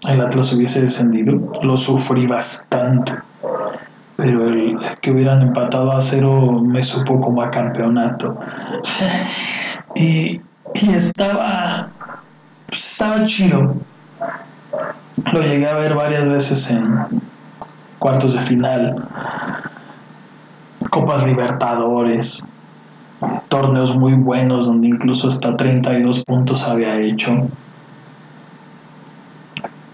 [0.08, 1.54] el Atlas hubiese descendido.
[1.62, 3.14] Lo sufrí bastante.
[4.18, 8.40] Pero el, que hubieran empatado a cero me supo como a campeonato.
[9.96, 10.42] y,
[10.74, 11.90] estaba,
[12.68, 13.76] pues estaba chido.
[15.32, 17.22] Lo llegué a ver varias veces en,
[18.02, 19.08] cuartos de final,
[20.90, 22.44] Copas Libertadores,
[23.50, 27.48] torneos muy buenos donde incluso hasta 32 puntos había hecho.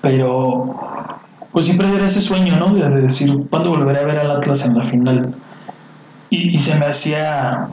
[0.01, 0.75] Pero
[1.51, 2.73] pues siempre era ese sueño, ¿no?
[2.73, 5.35] De decir, ¿cuándo volveré a ver al Atlas en la final?
[6.29, 7.67] Y, y se me hacía,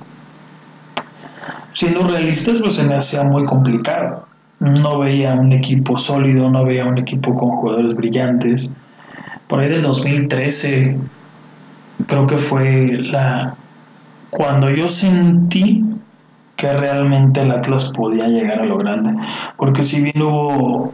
[1.72, 4.26] siendo realistas, pues se me hacía muy complicado.
[4.60, 8.72] No veía un equipo sólido, no veía un equipo con jugadores brillantes
[9.48, 10.96] por ahí del 2013,
[12.06, 13.54] creo que fue la
[14.36, 15.84] cuando yo sentí
[16.56, 19.14] que realmente el Atlas podía llegar a lo grande.
[19.56, 20.92] Porque si bien hubo,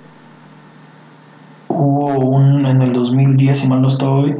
[1.68, 4.36] hubo un, en el 2010, si mal no estoy,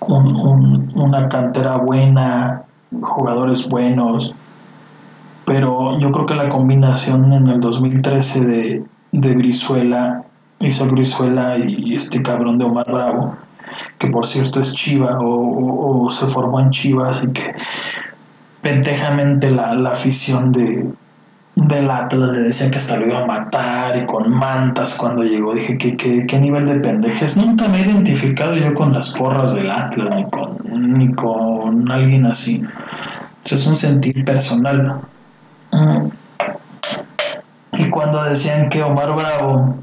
[0.00, 2.62] una cantera buena,
[3.02, 4.34] jugadores buenos,
[5.44, 10.22] pero yo creo que la combinación en el 2013 de, de Brizuela
[10.60, 13.36] hizo Brizuela y este cabrón de Omar Bravo,
[14.02, 17.54] que por cierto es Chiva o, se formó en Chivas y que
[18.60, 20.88] pendejamente la, la afición de,
[21.54, 25.54] del Atlas le decía que hasta lo iba a matar y con mantas cuando llegó.
[25.54, 27.36] Dije, ¿qué, qué, nivel de pendejes?
[27.36, 32.26] Nunca me he identificado yo con las porras del Atlas ni con, ni con alguien
[32.26, 32.60] así.
[33.44, 35.00] es un sentir personal.
[35.70, 36.08] Mm.
[37.74, 39.76] Y cuando decían que Omar Bravo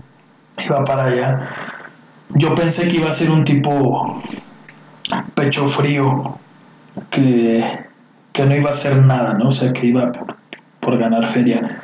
[0.57, 1.68] iba para allá.
[2.35, 4.21] Yo pensé que iba a ser un tipo
[5.33, 6.37] pecho frío,
[7.09, 7.63] que,
[8.33, 9.49] que no iba a hacer nada, ¿no?
[9.49, 10.35] O sea, que iba por,
[10.79, 11.81] por ganar feria.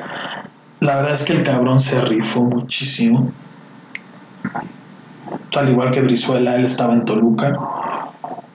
[0.80, 3.32] La verdad es que el cabrón se rifó muchísimo.
[5.58, 7.58] Al igual que Brizuela, él estaba en Toluca.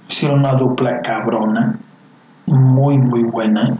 [0.08, 1.76] Hicieron una dupla cabrona,
[2.46, 3.76] muy, muy buena.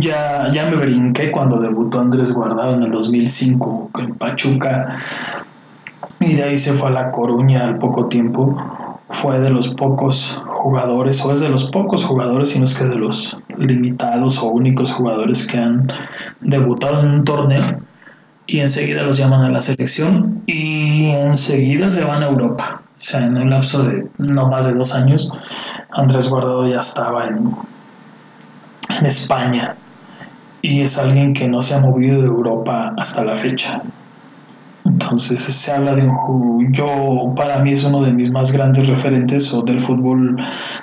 [0.00, 5.46] Ya, ya me brinqué cuando debutó Andrés Guardado en el 2005 en Pachuca
[6.20, 8.56] y de ahí se fue a La Coruña al poco tiempo.
[9.10, 12.84] Fue de los pocos jugadores, o es de los pocos jugadores, si no es que
[12.84, 15.90] de los limitados o únicos jugadores que han
[16.40, 17.80] debutado en un torneo
[18.46, 22.82] y enseguida los llaman a la selección y enseguida se van a Europa.
[23.00, 25.30] O sea, en un lapso de no más de dos años,
[25.90, 29.74] Andrés Guardado ya estaba en España
[30.62, 33.82] y es alguien que no se ha movido de Europa hasta la fecha.
[35.00, 39.54] Entonces se habla de un yo para mí es uno de mis más grandes referentes
[39.54, 40.36] o del fútbol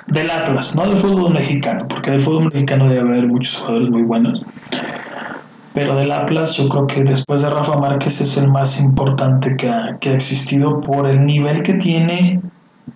[0.06, 4.02] del Atlas, no del fútbol mexicano, porque del fútbol mexicano debe haber muchos jugadores muy
[4.02, 4.42] buenos.
[5.74, 9.68] Pero del Atlas yo creo que después de Rafa Márquez es el más importante que
[9.68, 12.40] ha, existido por el nivel que tiene,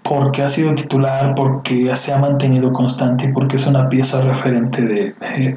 [0.02, 4.80] porque ha sido titular, porque se ha mantenido constante y porque es una pieza referente
[4.80, 5.14] de,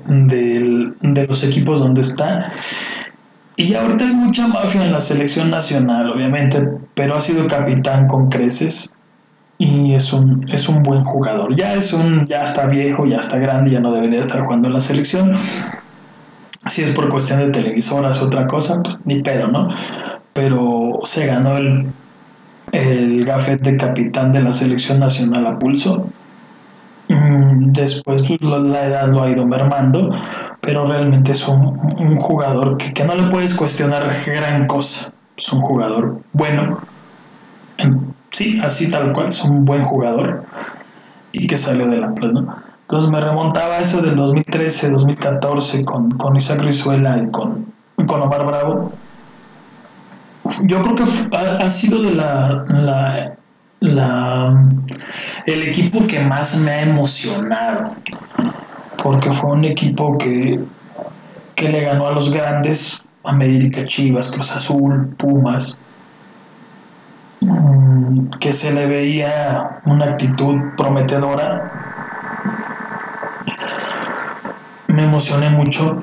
[0.09, 2.51] de los equipos donde está
[3.55, 6.59] y ahorita hay mucha mafia en la selección nacional, obviamente,
[6.95, 8.93] pero ha sido capitán con creces
[9.59, 11.55] y es un, es un buen jugador.
[11.55, 14.73] Ya es un, ya está viejo, ya está grande, ya no debería estar jugando en
[14.73, 15.33] la selección.
[16.65, 19.69] Si es por cuestión de televisoras otra cosa, pues ni pedo, ¿no?
[20.33, 21.87] Pero se ganó el,
[22.71, 26.09] el gafet de capitán de la selección nacional a pulso.
[27.09, 30.09] Mm, después pues, la edad lo ha ido mermando
[30.63, 35.11] pero realmente es un, un jugador que, que, no le puedes cuestionar gran cosa.
[35.35, 36.79] Es un jugador bueno.
[38.29, 40.45] Sí, así tal cual, es un buen jugador
[41.33, 42.55] y que salió del Atlas, ¿no?
[42.83, 47.65] Entonces me remontaba a eso del 2013, 2014 con, con Isaac Rizuela y con,
[48.07, 48.93] con Omar Bravo.
[50.63, 51.03] Yo creo que
[51.35, 53.35] ha, sido de la,
[53.81, 54.67] la,
[55.45, 57.95] el equipo que más me ha emocionado
[59.03, 60.61] porque fue un equipo que,
[61.55, 65.77] que le ganó a los grandes, América, Chivas, Cruz Azul, Pumas,
[67.41, 71.69] mm, que se le veía una actitud prometedora.
[74.87, 76.01] Me emocioné mucho,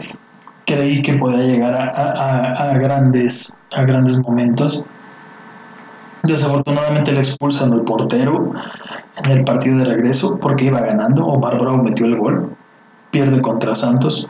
[0.66, 4.84] creí que podía llegar a, grandes, a grandes momentos.
[6.22, 8.52] Desafortunadamente le expulsan al portero
[9.16, 11.24] en el partido de regreso porque iba ganando.
[11.24, 12.56] Omar Bravo metió el gol
[13.10, 14.26] pierde contra Santos.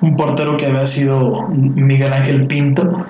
[0.00, 3.04] Un portero que había sido Miguel Ángel Pinto,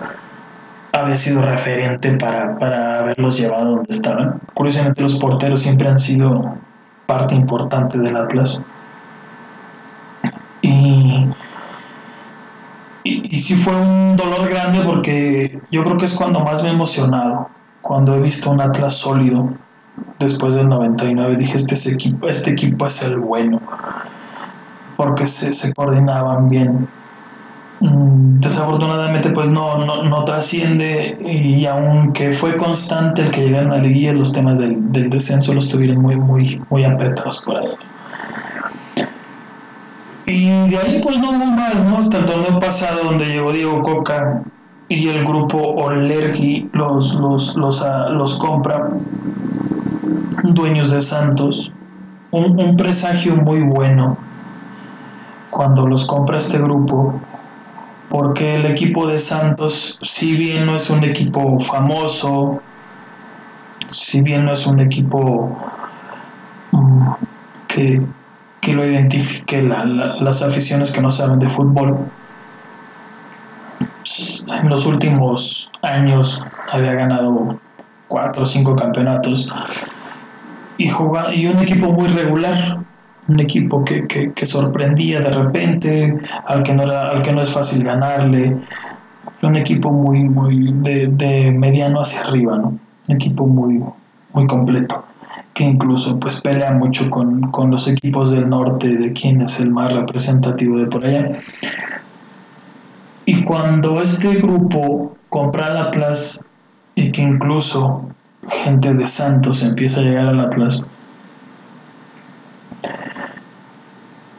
[0.93, 4.41] había sido referente para, para haberlos llevado donde estaban.
[4.55, 6.57] Curiosamente los porteros siempre han sido
[7.07, 8.61] parte importante del Atlas.
[10.63, 11.29] Y,
[13.03, 16.71] y, y sí fue un dolor grande porque yo creo que es cuando más me
[16.71, 17.51] he emocionado,
[17.83, 19.51] cuando he visto un Atlas sólido,
[20.19, 23.61] después del 99 dije este, es equipo, este equipo es el bueno
[24.97, 26.89] porque se, se coordinaban bien.
[27.81, 33.77] Mm, desafortunadamente pues no, no, no, trasciende y aunque fue constante el que llegaron a
[33.77, 37.69] la liguilla los temas del, del descenso los tuvieron muy muy muy apretados por ahí.
[40.27, 43.83] Y de ahí pues no hubo más no hasta el torneo pasado donde llegó Diego
[43.83, 44.43] Coca
[44.89, 48.91] y el grupo Olergi los, los, los, uh, los compra
[50.43, 51.71] dueños de Santos,
[52.31, 54.19] un, un, presagio muy bueno
[55.51, 57.19] cuando los compra este grupo,
[58.11, 62.61] porque el equipo de Santos, si bien no es un equipo famoso,
[63.91, 65.57] si bien no es un equipo
[66.73, 67.15] um,
[67.69, 68.03] que,
[68.61, 71.97] que, lo identifique la, la, las aficiones que no saben de fútbol,
[73.81, 77.59] en los últimos años había ganado
[78.09, 79.49] cuatro o cinco campeonatos
[80.77, 82.79] y, jugaba, y un equipo muy regular,
[83.29, 87.43] un equipo que, que, que, sorprendía de repente, al que no, era, al que no
[87.43, 88.57] es fácil ganarle,
[89.43, 92.79] un equipo muy, muy de, de mediano hacia arriba, ¿no?
[93.09, 93.83] un equipo muy,
[94.33, 95.05] muy completo
[95.53, 99.71] que incluso pues pelea mucho con, con los equipos del norte de quién es el
[99.71, 101.31] más representativo de por allá
[103.27, 106.45] y cuando este grupo compra el Atlas
[106.95, 108.09] y que incluso
[108.49, 110.83] gente de Santos empieza a llegar al Atlas,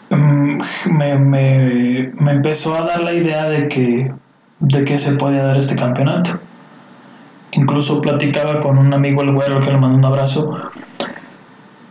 [0.09, 0.59] mm,
[0.91, 4.11] me, me, me empezó a dar la idea de que,
[4.59, 6.39] de que se podía dar este campeonato.
[7.51, 10.59] Incluso platicaba con un amigo el güero que le mandó un abrazo.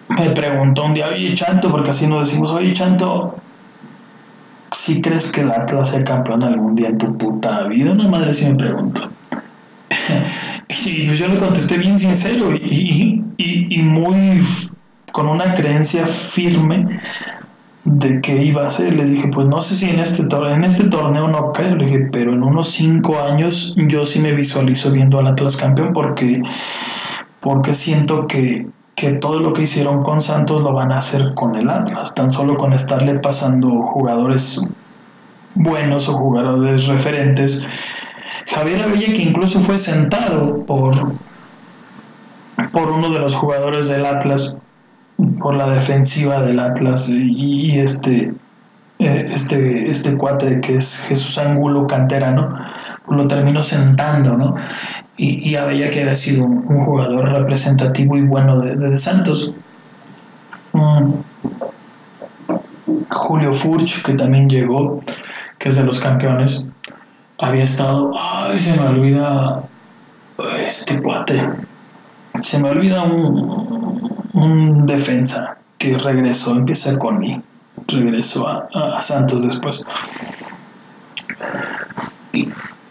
[0.09, 3.41] Me preguntó un día, oye Chanto, porque así nos decimos, oye Chanto,
[4.75, 7.93] si crees que el Atlas sea campeón algún día en tu puta vida?
[7.93, 9.09] Una madre sí me preguntó.
[10.69, 14.43] y pues yo le contesté bien sincero y, y, y muy
[15.13, 17.01] con una creencia firme
[17.85, 18.95] de que iba a ser.
[18.95, 21.75] Le dije, pues no sé si en este, en este torneo no cae.
[21.75, 25.93] Le dije, pero en unos cinco años yo sí me visualizo viendo al Atlas campeón
[25.93, 26.43] porque,
[27.41, 28.67] porque siento que,
[28.97, 32.15] que todo lo que hicieron con Santos lo van a hacer con el Atlas.
[32.15, 34.61] Tan solo con estarle pasando jugadores
[35.55, 37.65] buenos o jugadores referentes.
[38.47, 41.13] Javier Abella, que incluso fue sentado por,
[42.73, 44.57] por uno de los jugadores del Atlas,
[45.41, 48.33] por la defensiva del Atlas y, este,
[48.99, 52.59] eh, este, este cuate que es Jesús Angulo Canterano,
[53.09, 54.55] lo terminó sentando, ¿no?
[55.17, 59.53] Y, y Abella que había sido un, jugador representativo y bueno de, Santos.
[60.73, 61.13] Mm.
[63.11, 65.03] Julio Furch, que también llegó,
[65.59, 66.65] que es de los campeones,
[67.39, 69.63] había estado, ay, se me olvida
[70.67, 71.43] este cuate,
[72.43, 77.41] se me olvida un, un defensa que regresó, empieza con I,
[77.89, 79.85] regresó a, Santos después.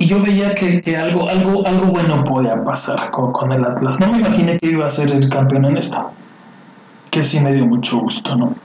[0.04, 4.00] Y, yo veía que, algo, algo, algo bueno podía pasar con, el Atlas.
[4.00, 6.08] No me imaginé que iba a ser el campeón en esta,
[7.10, 8.56] que sí me dio mucho gusto, ¿no?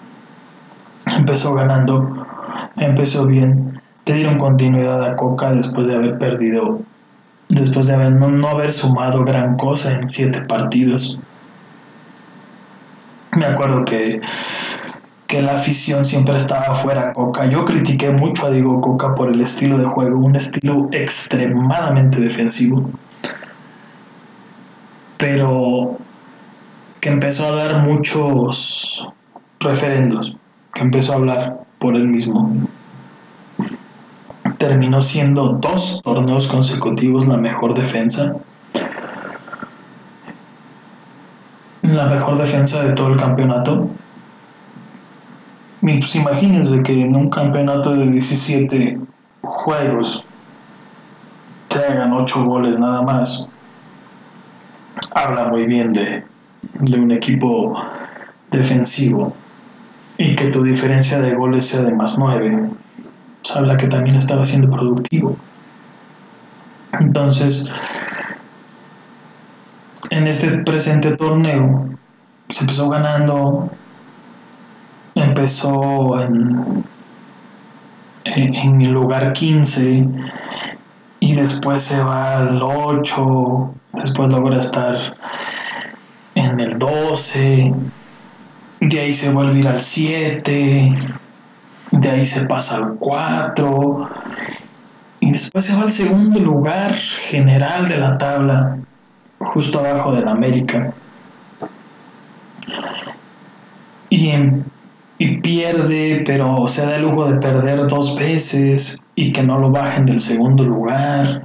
[1.07, 2.26] Empezó ganando,
[2.76, 6.80] empezó bien, le dieron continuidad a Coca después de haber perdido,
[7.49, 11.18] después de haber, no haber sumado gran cosa en siete partidos
[13.39, 14.20] me acuerdo que,
[15.29, 17.45] que la afición siempre estaba fuera Coca.
[17.49, 22.91] Yo critiqué mucho a Diego Coca por el estilo de juego, un estilo extremadamente defensivo,
[25.18, 25.99] pero
[27.01, 29.07] que empezó a dar muchos
[29.61, 30.35] referendos,
[30.74, 32.51] que empezó a hablar por él mismo.
[34.57, 38.35] Terminó siendo dos torneos consecutivos la mejor defensa
[41.83, 43.89] la mejor defensa de todo el campeonato.
[45.81, 48.99] Pues imagínense que en un campeonato de 17
[49.43, 50.24] juegos
[51.68, 53.47] te hagan 8 goles nada más.
[55.14, 56.24] Habla muy bien de,
[56.81, 57.81] de un equipo
[58.51, 59.35] defensivo
[60.16, 62.70] y que tu diferencia de goles sea de más 9.
[63.55, 65.37] habla que también estaba siendo productivo.
[66.99, 67.66] Entonces,
[70.11, 71.89] en este presente torneo
[72.51, 73.70] se empezó ganando,
[75.29, 76.85] empezó en,
[78.24, 80.05] en, el lugar 15
[81.20, 85.16] y después se va al 8, después logra estar
[86.35, 87.74] en el 12,
[88.81, 91.12] de ahí se vuelve a ir al 7,
[91.91, 94.11] de ahí se pasa al 4
[95.20, 98.79] y después se va al segundo lugar general de la tabla
[99.39, 100.93] justo abajo de la América.
[104.11, 104.31] Y,
[105.19, 109.71] y pierde, pero se da el lujo de perder dos veces y que no lo
[109.71, 111.43] bajen del segundo lugar.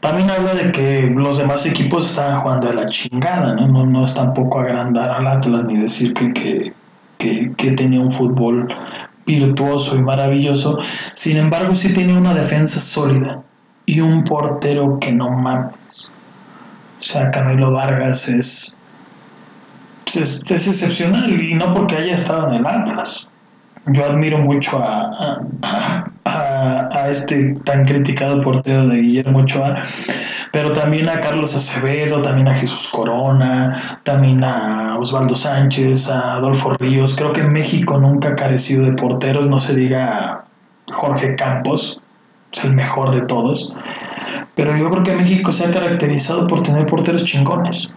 [0.00, 3.66] También habla de que los demás equipos están jugando de la chingada, ¿no?
[3.66, 6.72] No, no es tampoco agrandar al Atlas ni decir que,
[7.18, 8.72] que, que, tenía un fútbol
[9.26, 10.78] virtuoso y maravilloso.
[11.14, 13.42] Sin embargo, sí tiene una defensa sólida
[13.84, 16.12] y un portero que no mames.
[17.00, 18.76] O sea, Camilo Vargas es,
[20.16, 23.26] es, excepcional y no porque haya estado en el Atlas.
[23.86, 25.40] Yo admiro mucho a,
[26.24, 29.82] a, este tan criticado portero de Guillermo Ochoa,
[30.52, 36.74] pero también a Carlos Acevedo, también a Jesús Corona, también a Osvaldo Sánchez, a Adolfo
[36.78, 37.16] Ríos.
[37.16, 40.44] Creo que México nunca ha carecido de porteros, no se diga
[40.90, 41.98] Jorge Campos,
[42.52, 43.72] es el mejor de todos.
[44.54, 47.88] Pero yo creo que México se ha caracterizado por tener porteros chingones.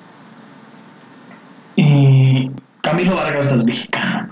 [1.76, 2.50] Y
[2.82, 4.28] Camilo Vargas no es mexicano,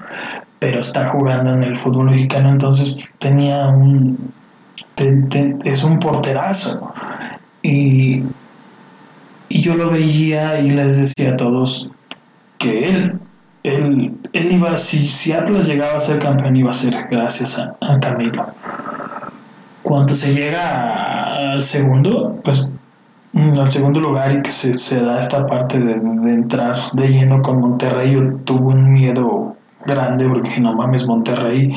[0.59, 4.31] pero está jugando en el fútbol mexicano, entonces tenía un.
[5.63, 6.93] es un porterazo.
[7.61, 8.23] Y,
[9.49, 11.89] y yo lo veía y les decía a todos
[12.57, 13.19] que él,
[13.63, 17.75] él, él iba, si, si Atlas llegaba a ser campeón, iba a ser gracias a,
[17.81, 18.45] a Camilo.
[19.83, 22.78] Cuando se llega al segundo, pues mm,
[23.57, 28.13] al segundo lugar y que se, da esta parte de, entrar de lleno con Monterrey,
[28.13, 31.73] yo tuve un miedo grande, porque no mames, Monterrey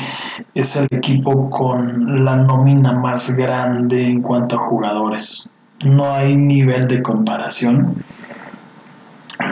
[0.54, 5.48] es el equipo con la nómina más grande en cuanto a jugadores.
[5.84, 7.96] No hay nivel de comparación.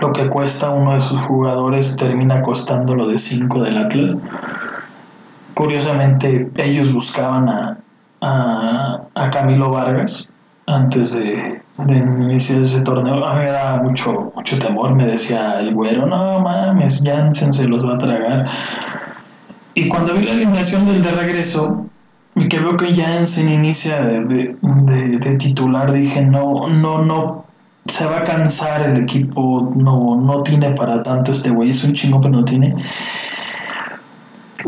[0.00, 4.16] Lo que cuesta uno de sus jugadores termina costando lo de 5 del Atlas.
[5.54, 7.78] Curiosamente, ellos buscaban a,
[8.20, 10.28] a, Camilo Vargas
[10.66, 13.14] antes de, de, iniciar ese torneo.
[13.34, 17.94] Me daba mucho, mucho temor, me decía el güero, no mames, Jansen se los va
[17.94, 18.46] a tragar.
[19.74, 21.86] Y cuando vi la alineación del de regreso,
[22.36, 27.44] y que veo que Jansen inicia de, de, titular, dije, no, no, no,
[27.86, 31.94] se va a cansar el equipo, no, no tiene para tanto este güey, es un
[31.94, 32.74] chingo, pero no tiene.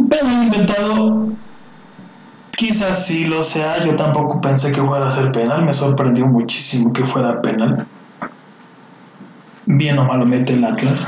[0.09, 1.29] Pero inventado
[2.57, 6.93] Quizás sí lo sea, yo tampoco pensé que fuera a ser penal, me sorprendió muchísimo
[6.93, 7.87] que fuera penal.
[9.65, 11.05] Bien o mal lo mete el Atlas.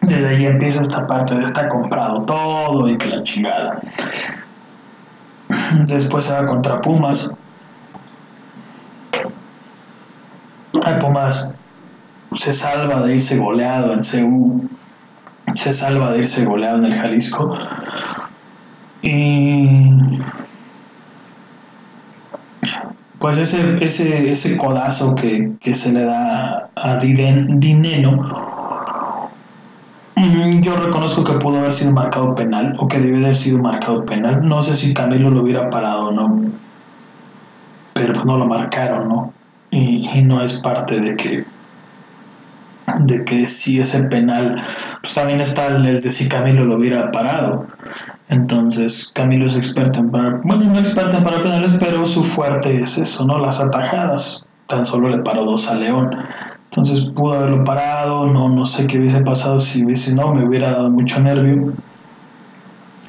[0.00, 3.80] Desde ahí empieza esta parte de está comprado todo y que la chingada.
[5.86, 7.30] Después se va contra Pumas.
[10.84, 11.50] A Pumas
[12.38, 14.68] se salva de irse goleado en CU.
[15.54, 17.56] Se salva de irse goleado en el Jalisco
[19.06, 20.20] y
[23.20, 28.12] pues ese, ese, ese codazo que, se le da a Dineno,
[30.16, 34.04] mm, yo reconozco que pudo haber sido marcado penal o que debe haber sido marcado
[34.04, 34.46] penal.
[34.46, 36.50] No sé si Camilo lo hubiera parado o no,
[37.94, 39.32] pero pues no lo marcaron, ¿no?
[39.70, 41.44] Y, y no es parte de que
[42.98, 44.62] de que si ese penal,
[45.00, 47.66] pues también está el de si Camilo lo hubiera parado.
[48.28, 52.82] Entonces, Camilo es experto en parar, bueno, no experto en parar penales, pero su fuerte
[52.82, 53.38] es eso, ¿no?
[53.38, 54.44] Las atajadas.
[54.66, 56.10] Tan solo le paró dos a León.
[56.70, 60.72] Entonces pudo haberlo parado, no, no sé qué hubiese pasado si hubiese, no, me hubiera
[60.72, 61.72] dado mucho nervio,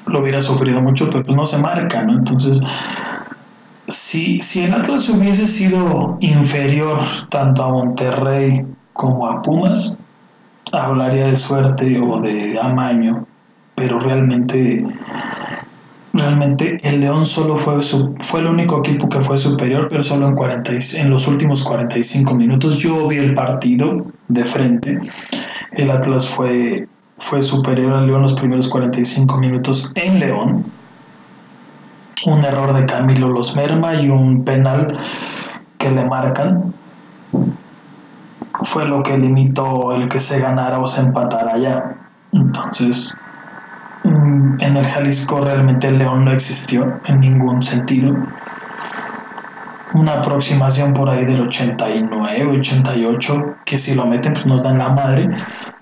[0.06, 2.14] lo hubiera sufrido mucho, pero pues no se marca, ¿no?
[2.14, 2.60] Entonces,
[3.88, 7.00] si, si el Atlas hubiese sido inferior
[7.30, 9.94] tanto a Monterrey como a Pumas,
[10.72, 13.26] hablaría de suerte o de amaño,
[13.78, 14.84] pero realmente
[16.12, 17.80] realmente el León solo fue
[18.22, 22.34] fue el único equipo que fue superior, pero solo en 40, en los últimos 45
[22.34, 22.80] minutos.
[22.80, 25.00] Yo vi el partido de frente.
[25.74, 26.88] El Atlas fue
[27.20, 30.66] fue superior al León los primeros 45 minutos en León.
[32.26, 34.98] Un error de Camilo los merma y un penal
[35.78, 36.74] que le marcan
[38.64, 41.96] fue lo que limitó el que se ganara o se empatara allá.
[42.32, 43.16] Entonces,
[44.60, 48.16] en el Jalisco realmente el León no existió en ningún sentido.
[49.94, 54.90] Una aproximación por ahí del 89, 88, que si lo meten pues nos dan la
[54.90, 55.30] madre,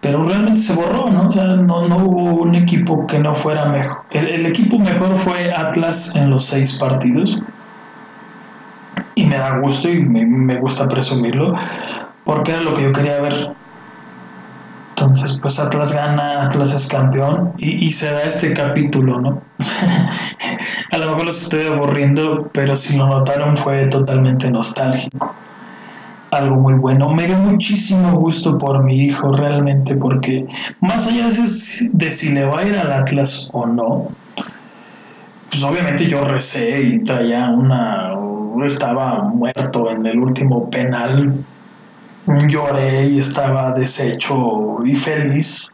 [0.01, 1.27] pero realmente se borró, ¿no?
[1.27, 4.03] O sea, no, no hubo un equipo que no fuera mejor.
[4.11, 7.41] El, equipo mejor fue Atlas en los seis partidos,
[9.15, 11.55] y me da gusto y me gusta presumirlo,
[12.23, 13.55] porque era lo que yo quería ver.
[14.97, 19.41] Entonces, pues Atlas gana, Atlas es campeón y, se da este capítulo, ¿no?
[20.91, 25.35] a lo mejor los estoy aburriendo, pero si lo notaron fue totalmente nostálgico.
[26.31, 27.09] Algo muy bueno.
[27.09, 30.47] Me dio muchísimo gusto por mi hijo, realmente, porque
[30.79, 31.43] más allá de,
[31.91, 34.07] de si le va a ir al Atlas o no,
[35.49, 38.13] pues obviamente yo recé y traía una.
[38.65, 41.43] Estaba muerto en el último penal
[42.47, 45.71] lloré y estaba deshecho y feliz,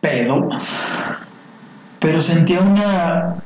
[0.00, 0.48] pero,
[1.98, 3.36] pero sentía una,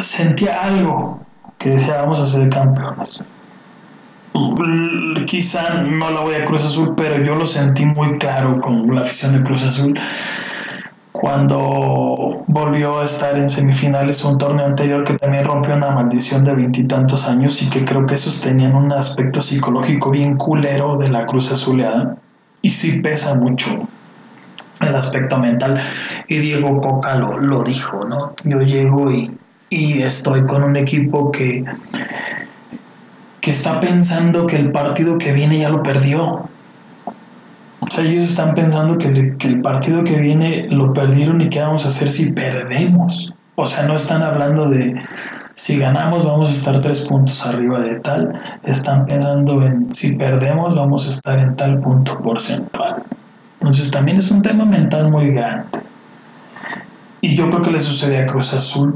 [0.00, 1.20] sentía algo
[1.58, 3.22] que decía vamos a ser campeones.
[5.26, 9.02] Quizá no la voy a Cruz Azul, pero yo lo sentí muy claro con la
[9.02, 9.98] afición de Cruz Azul
[11.24, 16.52] cuando volvió a estar en semifinales un torneo anterior que también rompió una maldición de
[16.52, 21.50] veintitantos años y que creo que sostenían un aspecto psicológico bien culero de la cruz
[21.50, 22.18] azuleada.
[22.60, 23.70] Y sí pesa mucho
[24.80, 25.80] el aspecto mental.
[26.28, 28.34] Y Diego Coca lo, lo dijo, ¿no?
[28.44, 29.34] Yo llego y,
[29.70, 31.64] y estoy con un equipo que
[33.40, 36.50] que está pensando que el partido que viene ya lo perdió
[37.86, 41.84] o sea, ellos están pensando que, el partido que viene lo perdieron y qué vamos
[41.84, 43.32] a hacer si perdemos.
[43.56, 44.94] O sea, no están hablando de
[45.54, 48.40] si ganamos vamos a estar tres puntos arriba de tal.
[48.62, 53.02] Están pensando en si perdemos vamos a estar en tal punto porcentual.
[53.60, 55.66] Entonces también es un tema mental muy grande.
[57.20, 58.94] Y yo creo que le sucede a Cruz Azul.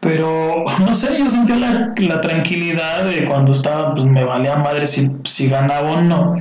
[0.00, 4.86] Pero no sé, yo sentí la, la tranquilidad de cuando estaba, pues me valía madre
[4.86, 6.36] si, si ganaba o no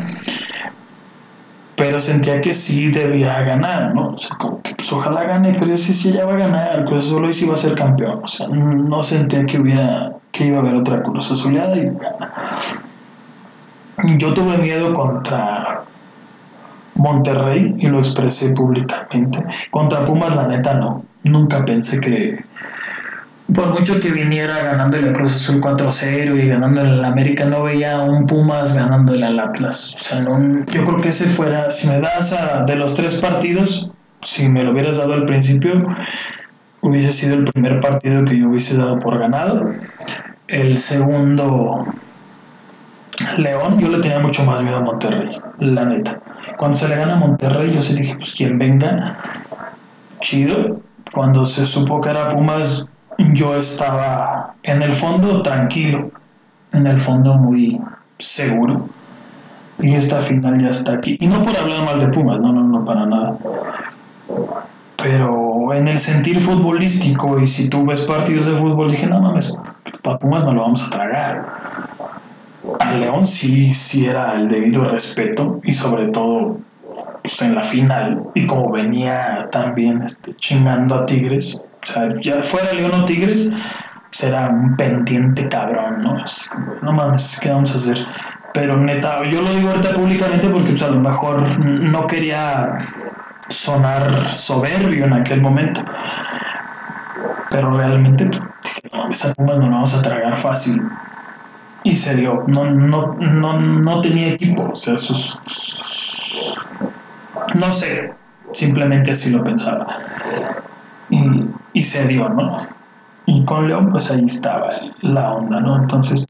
[1.76, 4.10] pero sentía que sí debía ganar, ¿no?
[4.10, 6.86] O sea, como que pues ojalá gane, pero yo sí, sí, ya va a ganar,
[6.86, 10.46] Cruz Azul hoy sí va a ser campeón, o sea, no sentía que hubiera, que
[10.46, 12.32] iba a haber otra Cruz Azuleada y gana.
[14.18, 15.84] Yo tuve miedo contra
[16.96, 19.44] Monterrey y lo expresé públicamente.
[19.70, 21.06] Contra Pumas, la neta, no.
[21.24, 22.44] Nunca pensé que,
[23.52, 27.98] por mucho que viniera ganando el Cruz Azul 4-0 y ganando el América, no veía
[27.98, 29.96] a un Pumas ganándole al Atlas.
[30.02, 33.20] O sea, no, yo creo que ese fuera, si me das a, de los tres
[33.20, 33.90] partidos,
[34.24, 35.84] si me lo hubieras dado al principio,
[36.82, 39.72] hubiese sido el primer partido que yo hubiese dado por ganado.
[40.48, 41.86] El segundo,
[43.38, 46.20] León, yo le tenía mucho más miedo a Monterrey, la neta.
[46.58, 49.18] Cuando se le gana a Monterrey, yo sí dije, pues quien venga,
[50.22, 50.82] chido.
[51.12, 52.86] Cuando se supo que era Pumas,
[53.18, 56.12] yo estaba en el fondo tranquilo,
[56.72, 57.80] en el fondo muy
[58.20, 58.88] seguro.
[59.80, 61.18] Y esta final ya está aquí.
[61.20, 63.36] Y no por hablar mal de Pumas, no, no, no, para nada.
[64.98, 69.54] Pero en el sentir futbolístico, y si tú ves partidos de fútbol, dije, no mames,
[70.02, 71.46] para Pumas no lo vamos a tragar.
[72.80, 76.60] Al León sí, sí era el debido respeto, y sobre todo
[77.22, 82.42] pues, en la final, y como venía también este, chingando a Tigres, o sea, ya
[82.44, 83.50] fuera León o Tigres,
[84.12, 86.24] será un pendiente cabrón, ¿no?
[86.82, 87.98] no mames, ¿qué vamos a hacer?
[88.54, 92.88] Pero neta, yo lo digo ahorita públicamente porque pues, a lo mejor no quería
[93.50, 95.84] sonar soberbio en aquel momento.
[97.50, 100.82] Pero realmente, no, esa Pumas no la vamos a tragar fácil.
[101.84, 105.38] Y se dio, no, no, no, no tenía equipo, o sea, sus...
[107.56, 108.14] No sé,
[108.54, 109.86] simplemente así lo pensaba
[111.10, 112.68] y, se dio, ¿no?
[113.26, 115.78] Y con León, pues ahí estaba la onda, ¿no?
[115.78, 116.28] Entonces,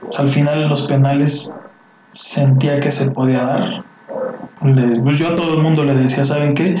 [0.00, 1.54] pues, al final los penales
[2.10, 3.84] sentía que se podía dar.
[5.02, 6.76] pues yo a todo el mundo le decía, ¿saben qué?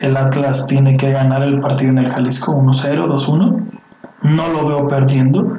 [0.00, 3.62] El Atlas tiene que ganar el partido en el Jalisco 1-0, 2-1.
[4.22, 5.58] No lo veo perdiendo,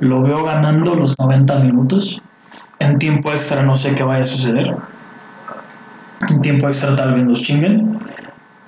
[0.00, 2.20] lo veo ganando los 90 minutos.
[2.78, 4.76] En tiempo extra no sé qué vaya a suceder.
[6.30, 7.97] En tiempo extra tal vez nos chinguen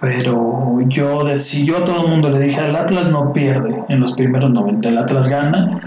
[0.00, 4.00] pero yo, si yo a todo el mundo le dije, el Atlas no pierde en
[4.00, 5.80] los primeros 90, el Atlas gana,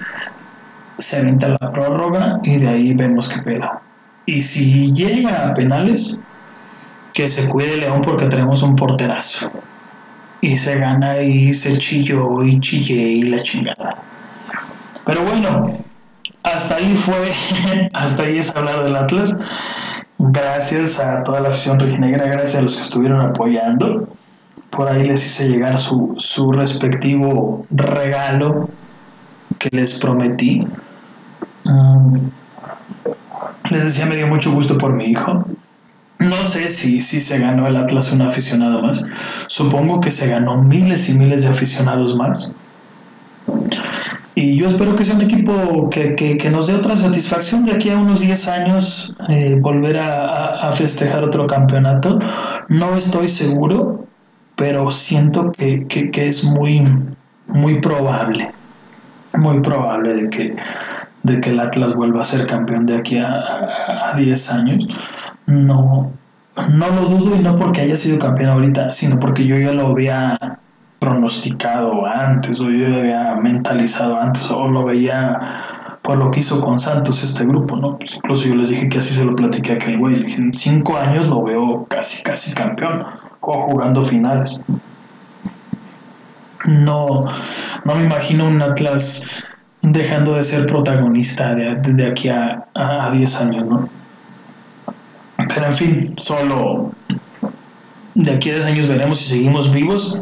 [1.00, 3.70] se avienta la prórroga y de ahí vemos qué pedo.
[4.26, 6.18] Y si llega a penales,
[7.14, 9.52] que se cuide León porque tenemos un porterazo.
[10.42, 13.98] Y se gana y se chilló y chillé y la chingada.
[15.06, 15.80] Pero bueno,
[16.44, 17.32] hasta ahí fue,
[17.94, 19.36] hasta ahí es hablar del Atlas.
[20.26, 24.08] Gracias a toda la afición reginegra, gracias a los que estuvieron apoyando.
[24.70, 28.70] Por ahí les hice llegar su, su respectivo regalo
[29.60, 30.66] que les prometí.
[31.66, 32.18] Mm,
[33.70, 35.44] les decía, me dio mucho gusto por mi hijo.
[36.20, 39.04] No sé si, si se ganó el Atlas un aficionado más.
[39.48, 42.50] Supongo que se ganó miles y miles de aficionados más.
[44.36, 47.92] Y yo espero que sea un equipo que, que, nos dé otra satisfacción de aquí
[47.92, 52.18] a unos 10 años, eh, volver a, festejar otro campeonato.
[52.68, 54.08] No estoy seguro,
[54.56, 56.82] pero siento que, que, es muy,
[57.48, 58.52] muy probable,
[59.36, 60.56] muy probable de que,
[61.22, 64.86] de que el Atlas vuelva a ser campeón de aquí a, a 10 años.
[65.46, 66.12] No,
[66.72, 69.90] no lo dudo y no porque haya sido campeón ahorita, sino porque yo ya lo
[69.90, 70.38] había
[71.04, 76.80] pronosticado antes o yo había mentalizado antes o lo veía por lo que hizo con
[76.80, 77.98] Santos este grupo, ¿no?
[77.98, 80.34] Pues incluso yo les dije que así se lo platiqué a aquel güey.
[80.34, 83.04] En cinco años lo veo casi, casi campeón
[83.42, 84.62] o jugando finales.
[86.66, 87.26] No,
[87.84, 89.24] no me imagino un Atlas
[89.82, 93.90] dejando de ser protagonista de, aquí a, a 10 años, ¿no?
[95.36, 96.92] Pero en fin, solo
[98.16, 100.18] de aquí a 10 años veremos si seguimos vivos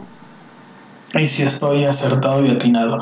[1.14, 3.00] Ahí sí estoy acertado y atinado.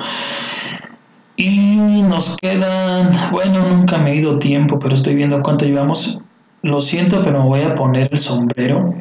[1.35, 6.17] Y nos quedan, bueno, nunca me he ido tiempo, pero estoy viendo cuánto llevamos.
[6.63, 8.95] Lo siento, pero me voy a poner el sombrero,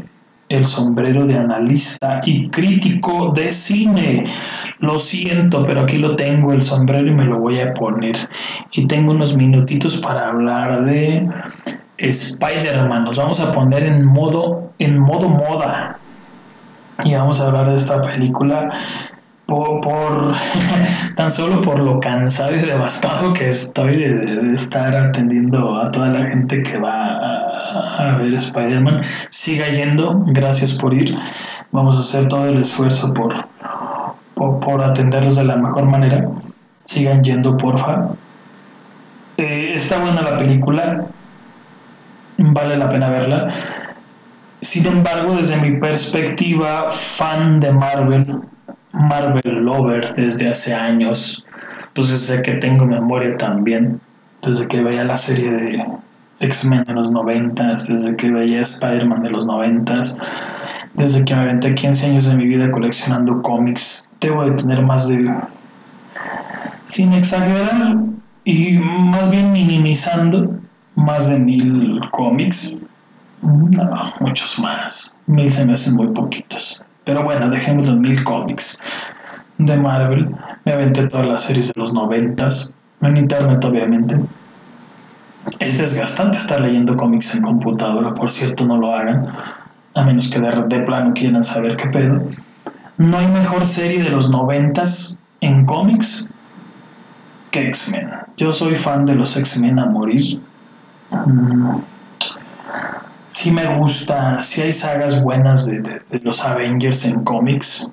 [0.49, 4.33] el sombrero de analista y crítico de cine.
[4.79, 8.17] Lo siento, pero aquí lo tengo el sombrero y me lo voy a poner.
[8.73, 11.27] Y tengo unos minutitos para hablar de
[11.97, 13.05] Spider-Man.
[13.05, 15.99] Nos vamos a poner en modo, en modo moda
[17.05, 18.71] y vamos a hablar de esta película
[19.47, 20.35] por,
[21.17, 26.27] tan solo por lo cansado y devastado que estoy de, estar atendiendo a toda la
[26.27, 29.03] gente que va a, ver Spider-Man.
[29.31, 31.17] Siga yendo, gracias por ir.
[31.73, 33.35] Vamos a hacer todo el esfuerzo por,
[34.35, 36.29] por, atenderlos de la mejor manera.
[36.85, 38.09] Sigan yendo, porfa.
[39.37, 41.07] Eh, está buena la película,
[42.39, 43.88] vale la pena verla
[44.61, 48.41] Sin embargo, desde mi perspectiva, fan de Marvel,
[48.93, 51.45] Marvel Lover desde hace años,
[51.95, 54.01] pues desde que tengo memoria también,
[54.43, 55.87] desde que veía la serie de
[56.41, 60.17] X-Men de los noventas, desde que veía Spider-Man de los noventas,
[60.95, 65.09] desde que me aventé 15 años de mi vida coleccionando cómics, debo de tener más
[65.09, 65.33] de,
[66.87, 67.97] sin exagerar
[68.45, 70.57] y más bien minimizando,
[70.97, 72.75] más de mil cómics
[73.43, 75.13] no, muchos más.
[75.27, 76.83] Mil se me hacen muy poquitos.
[77.05, 78.79] Pero bueno, dejemos los mil cómics
[79.59, 80.35] de Marvel.
[80.65, 82.71] Me aventé todas las series de los noventas.
[83.01, 84.17] En internet, obviamente.
[85.61, 88.13] Es desgastante estar leyendo cómics en computadora.
[88.15, 89.29] Por cierto, no lo hagan.
[89.95, 92.23] A menos que de, plano quieran saber qué pedo.
[92.99, 96.29] No hay mejor serie de los noventas en cómics
[97.53, 98.11] que X-Men.
[98.37, 100.41] Yo soy fan de los X-Men a morir.
[101.11, 101.79] Mm
[103.31, 107.87] sí me gusta, sí hay sagas buenas de, los Avengers en cómics,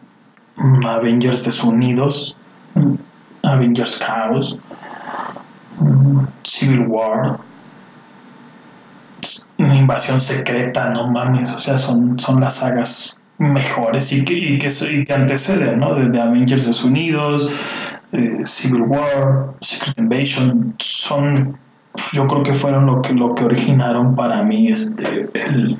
[0.56, 2.36] mm, Avengers desunidos,
[2.76, 2.96] mm,
[3.44, 4.58] Avengers Chaos,
[5.80, 7.40] mm, Civil War,
[9.58, 14.58] una invasión secreta, no mames, o sea, son, son las sagas mejores y que, y
[14.58, 15.96] que, y que anteceden, ¿no?
[15.96, 17.50] De, Avengers desunidos,
[18.12, 21.58] eh, Civil War, Secret Invasion, son
[22.14, 25.78] yo creo que fueron lo que, lo que originaron para mí este, el,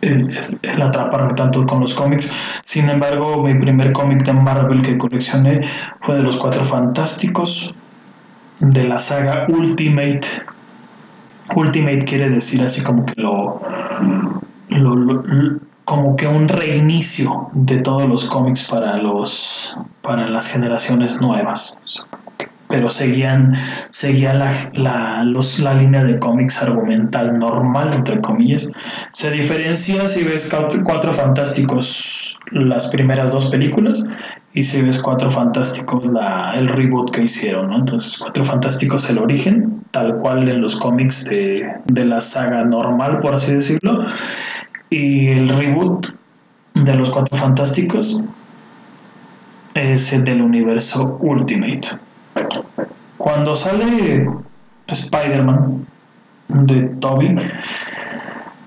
[0.00, 2.30] el, atraparme tanto con los cómics.
[2.64, 5.62] Sin embargo, mi primer cómic de Marvel que coleccioné
[6.00, 7.74] fue de los Cuatro Fantásticos,
[8.60, 10.20] de la saga Ultimate.
[11.54, 13.62] Ultimate quiere decir así como que lo,
[15.84, 21.77] como que un reinicio de todos los cómics para los para las generaciones nuevas
[22.68, 23.54] pero seguían,
[23.90, 28.70] seguía la, la, los, la línea de cómics argumental normal, entre comillas.
[29.12, 30.54] Se diferencia si ves
[30.84, 34.06] Cuatro Fantásticos las primeras dos películas
[34.52, 37.78] y si ves Cuatro Fantásticos la, el reboot que hicieron, ¿no?
[37.78, 43.18] Entonces, Cuatro Fantásticos el origen, tal cual en los cómics de, de la saga normal,
[43.18, 44.06] por así decirlo,
[44.90, 46.06] y el reboot
[46.74, 48.20] de los Cuatro Fantásticos
[49.74, 51.88] es el del universo Ultimate.
[53.18, 54.28] Cuando sale
[54.86, 55.86] Spider-Man
[56.48, 57.36] de Toby,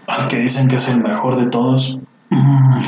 [0.08, 1.98] al que dicen que es el mejor de todos,
[2.30, 2.80] mm,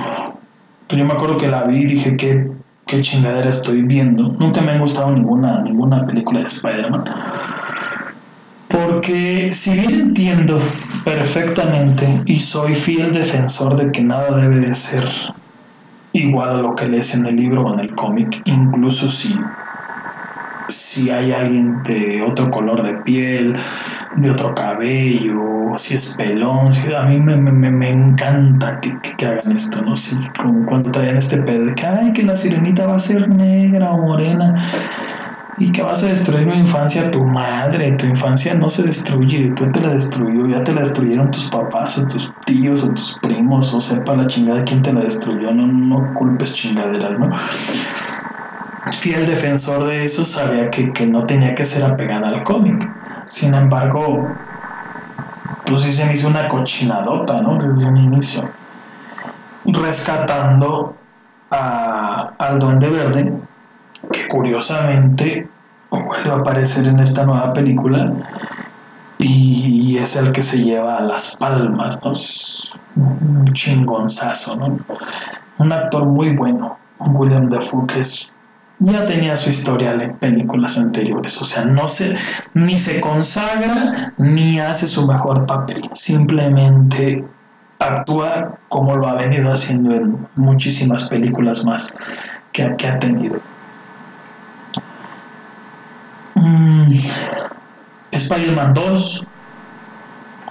[0.88, 2.52] pues yo me acuerdo que la vi y dije que
[2.86, 4.36] qué chingadera estoy viendo.
[4.40, 7.06] Nunca me ha gustado ninguna, ninguna película de Spider-Man.
[8.68, 10.60] Porque si bien entiendo
[11.06, 15.08] perfectamente y soy fiel defensor de que nada debe de ser
[16.12, 19.34] igual a lo que lees en el libro o en el cómic, incluso si
[20.70, 23.56] si hay alguien de otro color de piel,
[24.16, 29.52] de otro cabello, si es pelón, a mí me, me, me encanta que, que, hagan
[29.54, 29.96] esto, ¿no?
[29.96, 33.28] Si, como cuando traen este pedo de que, ay, que la sirenita va a ser
[33.28, 34.72] negra o morena
[35.58, 39.72] y que vas a destruir mi infancia, tu madre, tu infancia no se destruye, tú
[39.72, 43.74] te la destruyó, ya te la destruyeron tus papás o tus tíos o tus primos,
[43.74, 47.30] o sepa la chingada quién te la destruyó, no, no culpes chingaderas, ¿no?
[48.92, 52.90] Fiel defensor de eso, sabía que, no tenía que ser apegada al cómic.
[53.26, 54.28] Sin embargo,
[55.66, 57.58] pues sí se me hizo una cochinadota, ¿no?
[57.58, 58.50] Desde un inicio.
[59.66, 60.96] Rescatando
[61.50, 63.34] a, al Duende Verde,
[64.12, 65.48] que curiosamente
[65.90, 68.12] vuelve a aparecer en esta nueva película
[69.20, 72.14] y, es el que se lleva a las palmas, ¿no?
[72.96, 74.80] un chingonzazo, ¿no?
[75.60, 78.33] Un actor muy bueno, William Dafoe, que es
[78.80, 82.16] ya tenía su historial en películas anteriores, o sea, no se,
[82.54, 87.24] ni se consagra ni hace su mejor papel, simplemente
[87.80, 91.94] actúa como lo ha venido haciendo en muchísimas películas más
[92.52, 93.40] que, ha tenido.
[96.36, 96.94] Mm,
[98.12, 99.26] Spider-Man 2.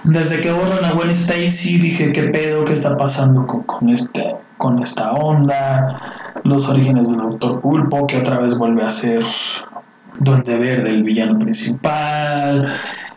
[0.05, 4.35] Desde que borran a Gwen Stacy dije qué pedo, qué está pasando con, con, este,
[4.57, 9.23] con esta onda los orígenes del Doctor Pulpo, que otra vez vuelve a ser
[10.19, 12.73] Duende Verde, el villano principal,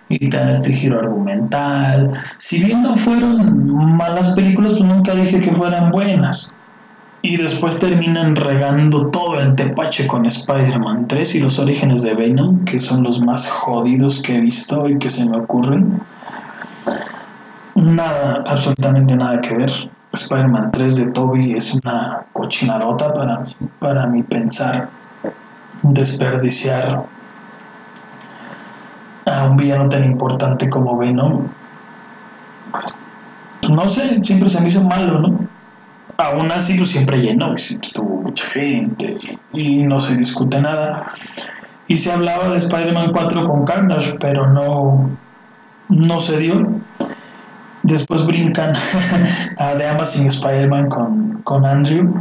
[0.08, 2.12] y da este giro argumental.
[2.38, 6.50] Si bien no fueron malas películas, pues nunca dije que fueran buenas.
[7.22, 12.64] Y después terminan regando todo el tepache con Spider-Man 3 y los orígenes de Venom,
[12.64, 16.00] que son los más jodidos que he visto y que se me ocurren.
[17.74, 19.90] Nada, absolutamente nada que ver.
[20.16, 23.46] Spider-Man 3 de Toby es una cochinarota para,
[23.78, 24.88] para mi pensar.
[25.82, 27.04] Desperdiciar
[29.26, 31.48] a un villano tan importante como Venom
[33.68, 35.38] no sé, siempre se me hizo malo, ¿no?
[36.18, 39.18] Aún así, pues siempre pues, estuvo mucha gente
[39.52, 41.12] y no se discute nada.
[41.88, 45.10] Y se hablaba de Spider-Man 4 con Carnage, pero no,
[45.88, 46.80] no se dio.
[47.86, 48.72] Después brincan
[49.58, 52.12] a The Amazing Spider-Man con, con Andrew.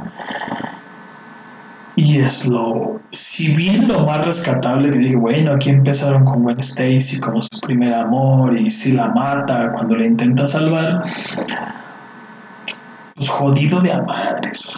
[1.95, 6.59] Y es lo, si bien lo más rescatable que dije, bueno, aquí empezaron con Gwen
[6.59, 11.03] Stacy como su primer amor y si la mata cuando la intenta salvar,
[13.15, 14.73] pues jodido de amadres,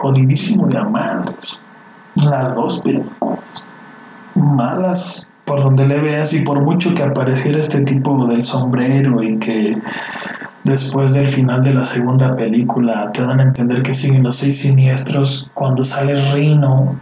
[0.00, 1.58] jodidísimo de amadres.
[2.14, 3.38] Las dos películas
[4.34, 9.38] malas por donde le veas y por mucho que apareciera este tipo del sombrero y
[9.38, 9.76] que
[10.64, 14.62] después del final de la segunda película te dan a entender que siguen los seis
[14.62, 16.96] siniestros cuando sale Rino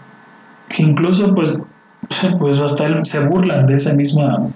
[0.69, 1.55] que incluso pues
[2.39, 4.49] pues hasta se burlan de esa misma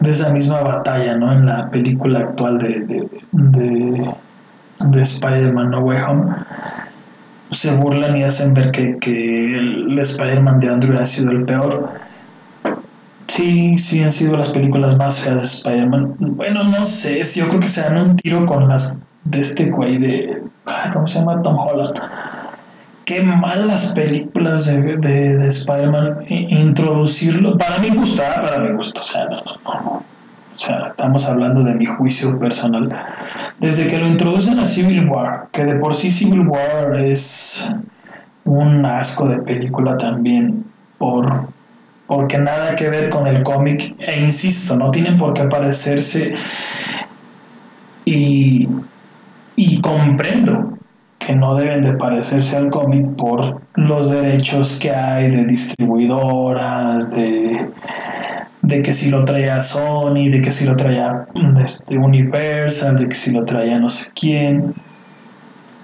[0.00, 4.14] de esa misma batalla no en la película actual de de, de,
[4.80, 6.34] de Spider-Man No Way Home
[7.50, 11.90] se burlan y hacen ver que, que el Spider-Man de Andrew ha sido el peor.
[13.26, 16.14] Sí, sí han sido las películas más feas de Spider-Man.
[16.18, 19.98] Bueno, no sé, yo creo que se dan un tiro con las de este güey
[19.98, 20.42] de...
[20.92, 21.42] ¿Cómo se llama?
[21.42, 21.94] Tom Holland.
[23.04, 27.56] Qué malas películas de, de, de Spider-Man introducirlo.
[27.56, 29.00] Para mí gusta, para mi gusto.
[29.00, 30.17] O sea, no, no, no.
[30.58, 32.88] O sea, estamos hablando de mi juicio personal.
[33.60, 37.70] Desde que lo introducen a Civil War, que de por sí Civil War es
[38.44, 40.64] un asco de película también,
[40.98, 41.46] por,
[42.08, 46.34] porque nada que ver con el cómic, e insisto, no tienen por qué parecerse
[48.04, 48.68] y,
[49.54, 50.76] y comprendo
[51.20, 57.70] que no deben de parecerse al cómic por los derechos que hay de distribuidoras, de
[58.68, 61.26] de que si lo traía Sony, de que si lo traía
[61.64, 64.74] este, Universal, de que si lo traía no sé quién.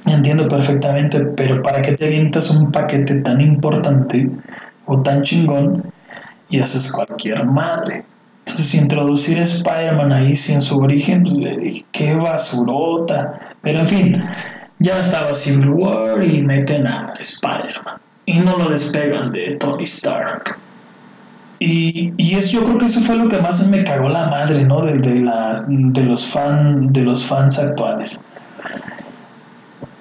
[0.05, 4.29] Entiendo perfectamente, pero ¿para qué te avientas un paquete tan importante
[4.85, 5.83] o tan chingón
[6.51, 8.05] y haces cualquier madre?
[8.45, 13.55] Entonces, introducir a Spider-Man ahí sin su origen, le dije, qué basurota.
[13.63, 14.25] Pero en fin,
[14.79, 17.97] ya estaba Civil War y meten a Spider-Man.
[18.27, 20.59] Y no lo despegan de Tony Stark.
[21.67, 24.65] Y, y es, yo creo que eso fue lo que más me cagó la madre,
[24.65, 24.83] ¿no?
[24.85, 25.25] De, de,
[25.67, 28.21] de, los, fan, de los fans actuales.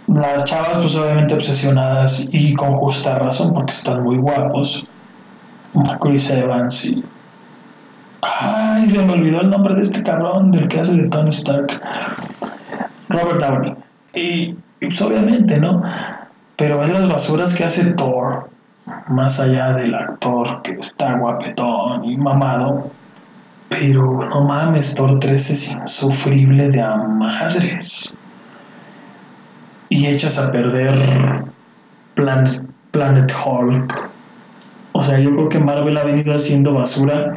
[0.07, 4.85] Las chavas, pues obviamente obsesionadas y con justa razón, porque están muy guapos.
[6.01, 7.01] Chris Evans y.
[8.21, 11.81] Ay, se me olvidó el nombre de este cabrón, del que hace de Tony Stark.
[13.07, 13.73] Robert Downey.
[14.13, 14.55] Y, y
[14.87, 15.81] pues obviamente, ¿no?
[16.57, 18.52] Pero es las basuras que hace Thor
[19.07, 22.91] más allá del actor que está guapetón y mamado,
[23.69, 28.13] pero no mames, Thor 3 es insufrible de a madres.
[29.89, 31.45] Y echas a perder
[32.15, 32.61] Planet,
[32.91, 34.09] Planet Hulk.
[34.91, 37.33] O sea, yo creo que Marvel ha venido haciendo basura.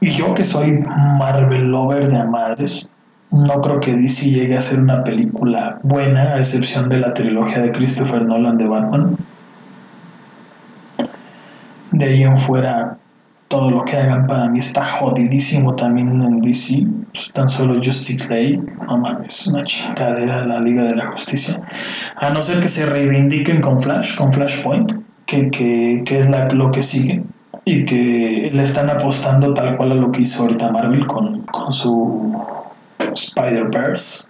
[0.00, 0.82] Y yo que soy
[1.18, 2.86] Marvel lover de a madres,
[3.30, 7.60] no creo que DC llegue a ser una película buena, a excepción de la trilogía
[7.60, 9.16] de Christopher Nolan de Batman
[11.92, 12.96] de ahí en fuera
[13.48, 16.86] todo lo que hagan para mí está jodidísimo también en DC.
[17.12, 21.60] Pues, tan solo Justice League, no mames, una chingadera la Liga de la Justicia.
[22.16, 24.92] A no ser que se reivindiquen con Flash, con Flashpoint,
[25.26, 27.22] que, que, que es lo que sigue.
[27.66, 31.74] Y que le están apostando tal cual a lo que hizo ahorita Marvel con, con
[31.74, 32.34] su
[32.98, 34.26] Spider-Verse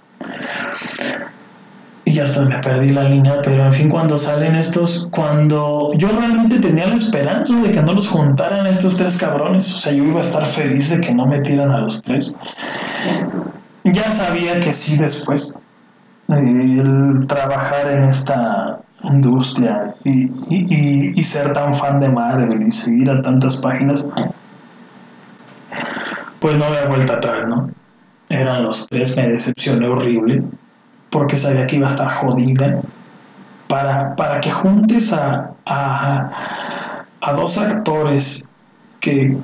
[2.04, 6.58] y hasta me perdí la línea, pero en fin, cuando salen estos, cuando yo realmente
[6.58, 10.18] tenía la esperanza de que no los juntaran estos tres cabrones, o sea, yo iba
[10.18, 12.34] a estar feliz de que no metieran a los tres.
[13.84, 15.58] Ya sabía que sí después,
[16.28, 23.10] el trabajar en esta industria y, y, y, ser tan fan de Marvel y seguir
[23.10, 24.06] a tantas páginas,
[26.40, 27.70] pues no había vuelta atrás, ¿no?
[28.28, 30.42] Eran los tres, me decepcioné horrible
[31.12, 32.80] porque sabía que iba a estar jodida,
[33.68, 38.44] para, para que juntes a, a, a dos actores
[39.00, 39.36] que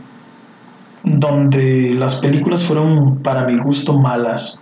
[1.05, 4.59] donde las películas fueron para mi gusto malas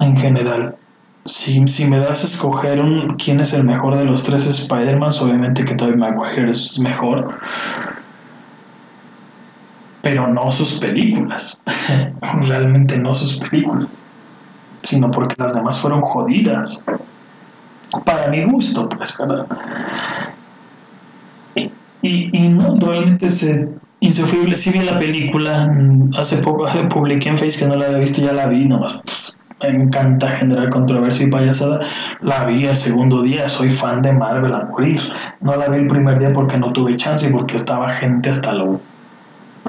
[0.00, 0.76] en general.
[1.24, 5.10] Si, si me das a escoger un, quién es el mejor de los tres Spider-Man,
[5.22, 7.38] obviamente que Tobey Maguire es mejor,
[10.02, 11.56] pero no sus películas,
[12.46, 13.88] realmente no sus películas
[14.82, 16.82] sino porque las demás fueron jodidas.
[18.04, 19.46] Para mi gusto, pues, ¿verdad?
[21.54, 23.68] Y, y, no, realmente se,
[24.00, 27.98] Insufrible, sí vi la película, mm, hace poco publiqué en Facebook que no la había
[27.98, 29.00] visto, ya la vi, nomás
[29.62, 31.80] me encanta generar controversia y payasada.
[32.20, 35.00] La vi el segundo día, soy fan de Marvel a morir.
[35.40, 38.52] No la vi el primer día porque no tuve chance y porque estaba gente hasta
[38.52, 38.80] lo...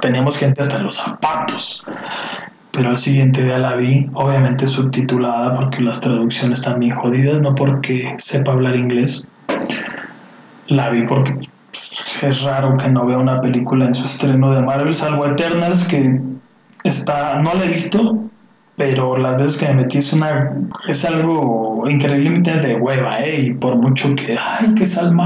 [0.01, 1.83] Teníamos gente hasta los zapatos.
[2.73, 7.53] Pero al siguiente día la vi, obviamente subtitulada porque las traducciones están bien jodidas, no
[7.53, 9.23] porque sepa hablar inglés.
[10.67, 11.47] La vi porque
[12.23, 16.19] es raro que no vea una película en su estreno de Marvel, salvo Eternals, que
[16.83, 18.23] está, no la he visto,
[18.75, 20.53] pero las veces que me metí es una
[20.87, 23.41] es algo increíblemente de hueva, ¿eh?
[23.41, 25.25] Y por mucho que, ay, que Salma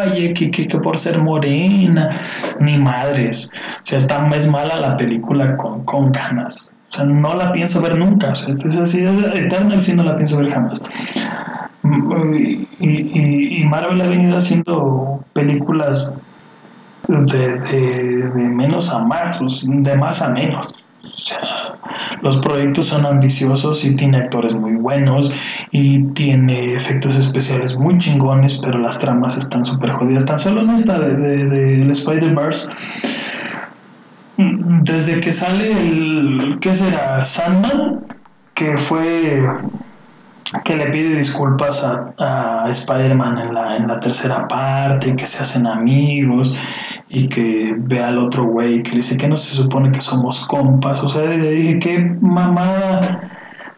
[0.00, 2.22] Hayek, que, que, por ser morena,
[2.58, 3.50] ni madres.
[3.82, 6.70] O sea, está más mala la película con, con ganas.
[7.04, 8.32] No la pienso ver nunca.
[8.32, 10.80] O sea, es así, es Eternal sí no la pienso ver jamás.
[12.32, 16.18] Y, y, Marvel ha venido haciendo películas
[17.08, 20.74] de, de, de menos a más, de más a menos.
[21.04, 21.76] O sea,
[22.22, 25.30] los proyectos son ambiciosos y tiene actores muy buenos
[25.70, 30.24] y tiene efectos especiales muy chingones, pero las tramas están súper jodidas.
[30.24, 32.68] Tan solo en esta de, de, Spider-Verse,
[34.82, 37.24] desde que sale el, ¿qué será?
[37.24, 38.04] Sandman,
[38.54, 39.44] que fue
[40.64, 45.42] que le pide disculpas a, a Spider-Man en la, en la tercera parte, que se
[45.42, 46.54] hacen amigos
[47.08, 50.46] y que ve al otro güey que le dice que no se supone que somos
[50.46, 51.02] compas.
[51.02, 53.20] O sea, le dije que mamada,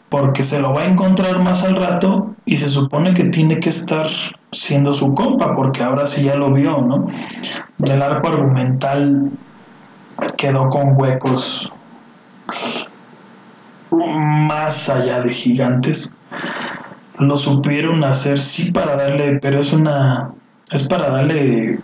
[0.08, 3.70] porque se lo va a encontrar más al rato y se supone que tiene que
[3.70, 4.06] estar
[4.52, 7.08] siendo su compa, porque ahora sí ya lo vio, ¿no?
[7.84, 9.30] El arco argumental
[10.36, 11.70] quedó con huecos
[13.90, 16.12] más allá de gigantes.
[17.18, 20.30] Lo supieron hacer sí para darle, pero es una
[20.70, 21.80] es para darle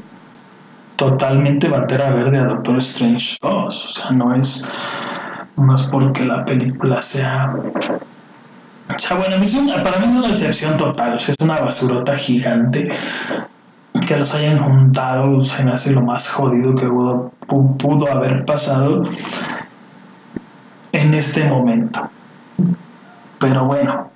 [0.97, 3.53] totalmente bandera verde a Doctor Strange 2.
[3.53, 4.63] O sea, no es
[5.57, 7.55] más porque la película sea.
[8.95, 9.37] O sea, bueno,
[9.83, 11.15] para mí es una decepción total.
[11.15, 12.91] O sea, es una basurota gigante.
[14.07, 19.05] Que los hayan juntado se me hace lo más jodido que pudo, pudo haber pasado
[20.93, 22.01] en este momento.
[23.39, 24.11] Pero bueno,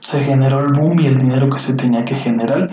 [0.00, 2.66] se generó el boom y el dinero que se tenía que generar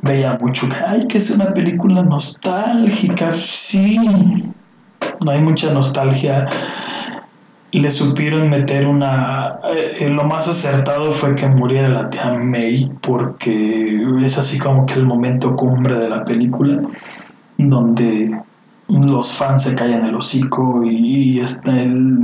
[0.00, 3.96] veía mucho que, ay, que es una película nostálgica, sí,
[5.20, 6.46] no hay mucha nostalgia.
[7.74, 9.58] Le supieron meter una...
[9.64, 14.94] Eh, lo más acertado fue que muriera la tía May, porque es así como que
[14.94, 16.80] el momento cumbre de la película,
[17.58, 18.38] donde
[18.88, 21.42] los fans se callan el hocico y,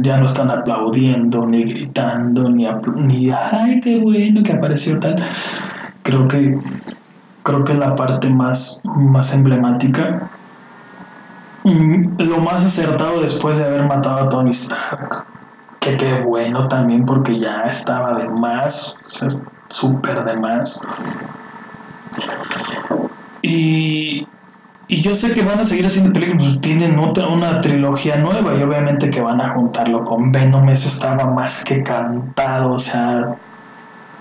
[0.02, 2.66] ya no están aplaudiendo, ni gritando, ni,
[3.30, 5.16] ay, qué bueno que apareció tal.
[6.02, 6.58] Creo que
[7.42, 10.30] creo que es la parte más, más emblemática.
[11.64, 15.26] Lo más acertado después de haber matado a Tony Stark.
[15.80, 19.28] Que qué bueno también porque ya estaba de más, o sea,
[19.68, 20.80] súper de más.
[23.42, 24.26] Y,
[24.88, 28.54] y yo sé que van a seguir haciendo películas, pues, tienen otra, una trilogía nueva
[28.54, 33.36] y obviamente que van a juntarlo con Venom, eso estaba más que cantado, o sea,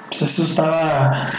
[0.09, 1.29] pues eso estaba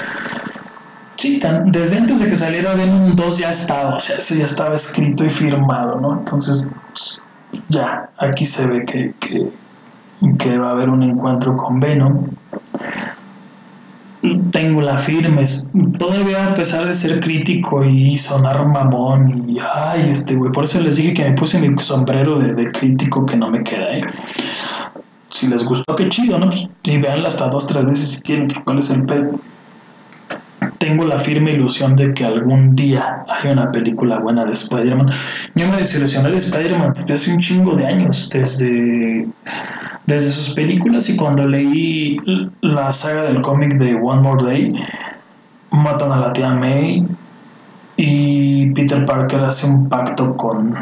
[1.20, 4.74] Sí, desde antes de que saliera Venom 2 ya estaba, o sea, eso ya estaba
[4.74, 6.18] escrito y firmado, ¿no?
[6.18, 7.20] Entonces, pues,
[7.68, 9.50] ya, aquí se ve que, que,
[10.22, 12.26] va a haber un encuentro con Venom.
[14.52, 15.44] Tengo la firme,
[15.98, 20.78] todavía a pesar de ser crítico y sonar mamón y, ay, este güey, por eso
[20.80, 24.02] les dije que me puse mi sombrero de, crítico que no me queda, ¿eh?
[25.30, 26.50] Si les gustó, qué chido, ¿no?
[26.82, 29.40] Y veanla hasta dos, tres veces si quieren, cuál es el pedo
[30.80, 35.10] tengo la firme ilusión de que algún día haya una película buena de Spider-Man.
[35.54, 39.28] Yo me desilusioné de Spider-Man desde hace un chingo de años, desde,
[40.06, 42.16] desde sus películas y cuando leí
[42.62, 44.72] la saga del cómic de One More Day,
[45.70, 47.06] matan a la tía May
[47.98, 50.74] y Peter Parker hace un pacto con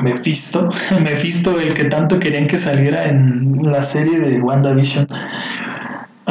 [0.00, 0.68] Mephisto,
[1.00, 5.08] Mephisto el que tanto querían que saliera en la serie de WandaVision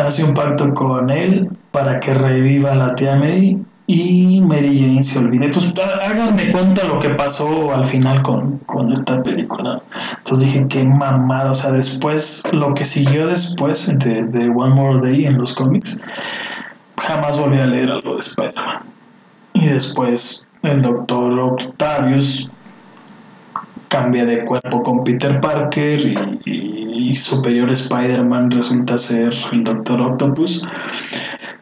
[0.07, 5.19] hace un pacto con él para que reviva la tía May y Mary Jane se
[5.19, 5.49] olvide.
[5.49, 5.73] Pues
[6.03, 9.81] háganme cuenta lo que pasó al final con, esta película.
[10.19, 11.51] Entonces dije, qué mamada.
[11.51, 15.99] O sea, después, lo que siguió después de, de One More Day en los cómics,
[16.97, 18.83] jamás volví a leer algo de Spider-Man.
[19.53, 22.49] Y después el doctor Octavius
[23.87, 25.99] cambia de cuerpo con Peter Parker
[26.45, 26.59] y,
[27.16, 30.64] Superior Spider-Man resulta ser el Doctor Octopus.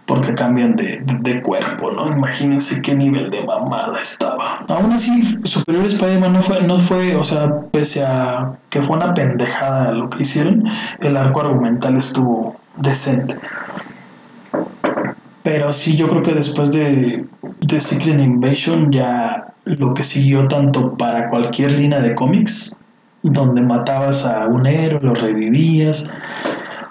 [0.06, 2.08] porque cambian de, de, cuerpo, ¿no?
[2.08, 4.64] Imagínense qué nivel de mamada estaba.
[4.70, 9.14] Aún así, Superior Spider-Man no fue, no fue, o sea, pese a que fue una
[9.14, 10.64] pendejada lo que hicieron,
[11.02, 13.36] el arco argumental estuvo decente.
[15.44, 17.26] Pero sí, yo creo que después de,
[17.62, 22.78] de Secret Invasion ya lo que siguió tanto para cualquier línea de cómics,
[23.24, 26.08] donde matabas a un héroe, lo revivías,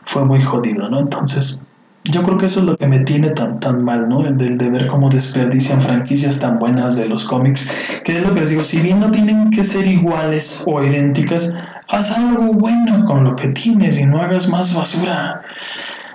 [0.06, 1.00] fue muy jodido, ¿no?
[1.00, 1.60] Entonces,
[2.04, 4.26] yo creo que eso es lo que me tiene tan, tan mal, ¿no?
[4.26, 7.68] El de, ver cómo desperdician franquicias tan buenas de los cómics,
[8.04, 11.54] que es lo que les digo, si bien no tienen que ser iguales o idénticas,
[11.88, 15.42] haz algo bueno con lo que tienes y no hagas más basura.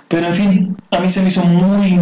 [0.08, 1.98] Pero en fin, a mí se me hizo muy,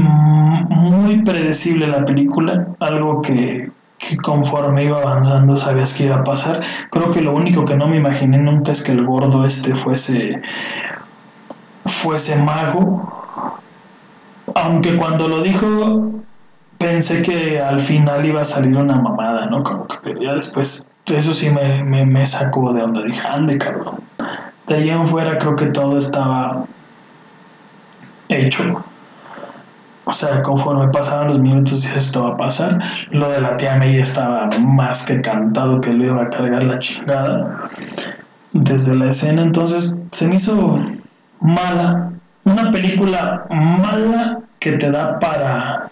[0.69, 3.71] muy predecible la película, algo que,
[4.01, 6.63] que conforme iba avanzando sabías que iba a pasar.
[6.91, 10.43] Creo que lo único que no me imaginé nunca es que el gordo este fuese
[11.87, 13.21] fuese mago
[14.55, 16.23] aunque cuando lo dijo
[16.79, 19.63] pensé que al final iba a salir una mamada, ¿no?
[19.63, 23.97] Como que, pero ya después, eso sí me, me, sacó de donde dije, ande, cabrón.
[24.67, 26.65] De ahí en fuera creo que todo estaba
[28.29, 28.83] hecho.
[30.05, 32.79] O sea, conforme pasaban los minutos ya esto va a pasar.
[33.11, 36.79] Lo de la tía May estaba más que cantado que le iba a cargar la
[36.79, 37.71] chingada
[38.53, 39.43] desde la escena.
[39.43, 40.81] Entonces se me hizo
[41.41, 42.13] mala,
[42.45, 45.91] una película mala que te da para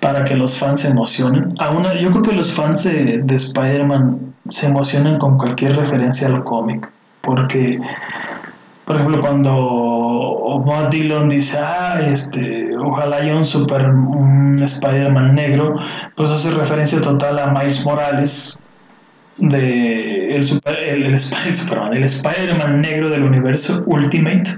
[0.00, 1.54] para que los fans se emocionen.
[1.58, 6.88] Aún, yo creo que los fans de, Spider-Man se emocionan con cualquier referencia al cómic,
[7.20, 7.80] porque,
[8.84, 9.97] por ejemplo, cuando
[10.64, 15.76] Matt Dillon dice, ah, este, ojalá haya un super un Spider-Man negro,
[16.16, 18.58] pues hace referencia total a Miles Morales
[19.38, 24.56] de el, super, el, el, el Spider-Man negro del universo Ultimate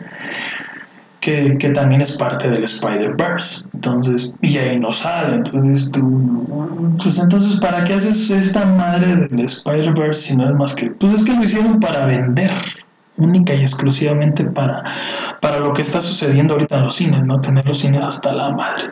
[1.20, 3.64] que, que, también es parte del Spider-Verse.
[3.74, 5.36] Entonces, y ahí no sale.
[5.36, 10.74] Entonces, tú, pues entonces, ¿para qué haces esta madre del Spider-Verse si no es más
[10.74, 12.50] que, pues es que lo hicieron para vender,
[13.20, 14.82] única y exclusivamente para,
[15.40, 17.40] para lo que está sucediendo ahorita en los cines, ¿no?
[17.40, 18.90] Tener los cines hasta la madre.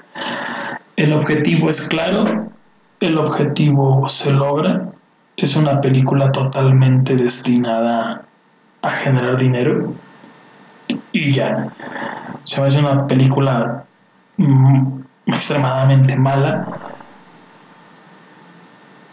[0.97, 2.49] El objetivo es claro,
[3.01, 4.89] el objetivo se logra,
[5.37, 8.22] es una película totalmente destinada
[8.83, 9.93] a generar dinero
[11.12, 11.68] y ya.
[12.45, 13.85] Se me hace una película
[14.37, 16.66] mm, extremadamente mala,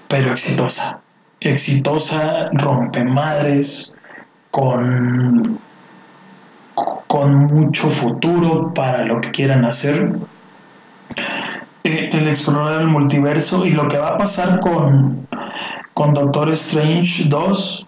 [0.08, 1.00] pero exitosa.
[1.40, 3.94] Exitosa, rompe madres,
[4.56, 5.60] con,
[7.08, 10.14] con mucho futuro para lo que quieran hacer.
[11.84, 15.28] Eh, el explorar el multiverso y lo que va a pasar con,
[15.94, 17.88] con Doctor Strange 2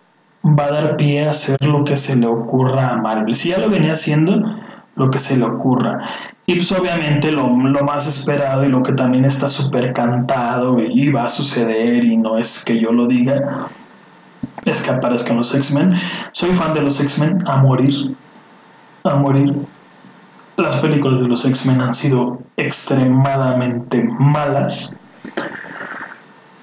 [0.59, 3.33] va a dar pie a hacer lo que se le ocurra a Marvel.
[3.33, 4.43] Si ya lo venía haciendo,
[4.97, 6.01] lo que se le ocurra.
[6.45, 11.23] Y pues obviamente lo, más esperado y lo que también está súper cantado y va
[11.23, 13.69] a suceder y no es que yo lo diga,
[14.65, 15.93] es que los X-Men.
[16.31, 18.15] Soy fan de los X-Men a morir,
[19.03, 19.53] a morir.
[20.57, 24.91] Las películas de los X-Men han sido extremadamente malas,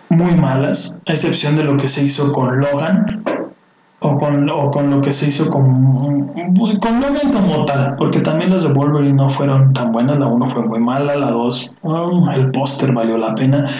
[0.09, 3.25] muy malas, a excepción de lo que se hizo con Logan,
[4.01, 8.73] o con, lo que se hizo con, con Logan como tal, porque también las de
[8.73, 11.71] Wolverine no fueron tan buenas, la 1 fue muy mala, la 2,
[12.35, 13.71] el póster valió la pena,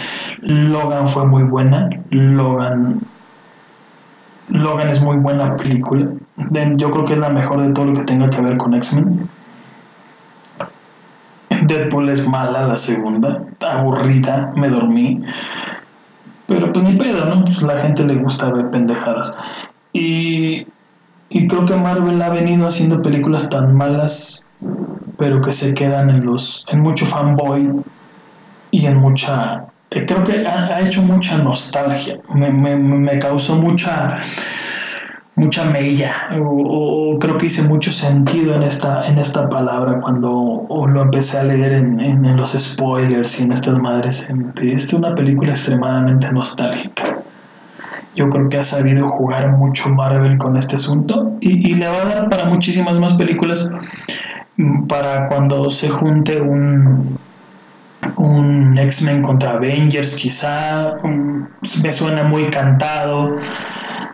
[0.41, 3.01] Logan fue muy buena, Logan,
[4.49, 6.07] Logan es muy buena película,
[6.75, 9.27] yo creo que es la mejor de todo lo que tenga que ver con X-Men.
[11.67, 15.23] Deadpool es mala la segunda, aburrida, me dormí.
[16.47, 17.43] Pero pues ni pedo, ¿no?
[17.43, 19.35] Pues la gente le gusta ver pendejadas.
[19.93, 20.65] Y,
[21.29, 24.45] creo que Marvel ha venido haciendo películas tan malas,
[25.17, 27.81] pero que se quedan en los en mucho fanboy
[28.71, 29.65] y en mucha
[30.05, 32.17] creo que ha, hecho mucha nostalgia.
[32.33, 34.17] Me, me, me causó mucha
[35.35, 41.01] mucha mella o, creo que hice mucho sentido en esta en esta palabra cuando lo
[41.01, 44.27] empecé a leer en, en, los spoilers y en estas madres.
[44.55, 47.19] Esta es una película extremadamente nostálgica.
[48.15, 52.05] Yo creo que ha sabido jugar mucho Marvel con este asunto y, le va a
[52.05, 53.69] dar para muchísimas más películas
[54.55, 57.17] mm, para cuando se junte un,
[58.17, 63.37] un X-Men contra Avengers quizá me suena muy cantado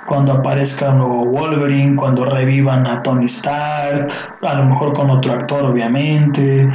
[0.08, 4.12] cuando aparezca un nuevo Wolverine, cuando revivan a Tony Stark,
[4.42, 6.70] a lo mejor con otro actor obviamente,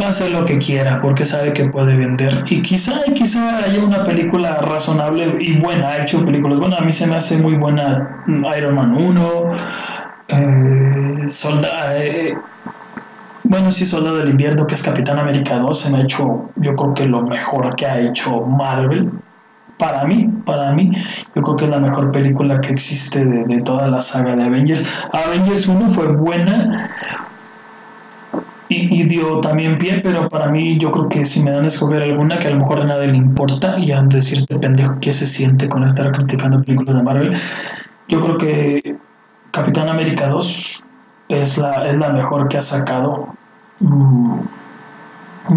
[0.00, 2.44] va a hacer lo que quiera porque sabe que puede vender.
[2.50, 6.58] Y quizá quizá haya una película razonable y buena ha hecho películas.
[6.58, 8.24] Bueno a mí se me hace muy buena
[8.56, 9.44] Iron Man 1
[10.28, 12.34] eh, Solda, eh,
[13.44, 16.74] bueno, sí, Soldado del Invierno, que es Capitán América 2, se me ha hecho, yo
[16.74, 19.10] creo que lo mejor que ha hecho Marvel.
[19.78, 20.92] Para mí, para mí,
[21.34, 24.44] yo creo que es la mejor película que existe de, de toda la saga de
[24.44, 24.84] Avengers.
[25.12, 26.90] Avengers 1 fue buena,
[28.72, 32.02] y, dio también pie, pero para mí yo creo que si me dan a escoger
[32.02, 35.12] alguna que a lo mejor a nadie le importa y a decir este pendejo qué
[35.12, 37.40] se siente con estar criticando películas de Marvel,
[38.08, 38.96] yo creo que
[39.50, 40.82] Capitán América 2
[41.40, 43.28] es la, es la mejor que ha sacado
[43.80, 44.40] mm,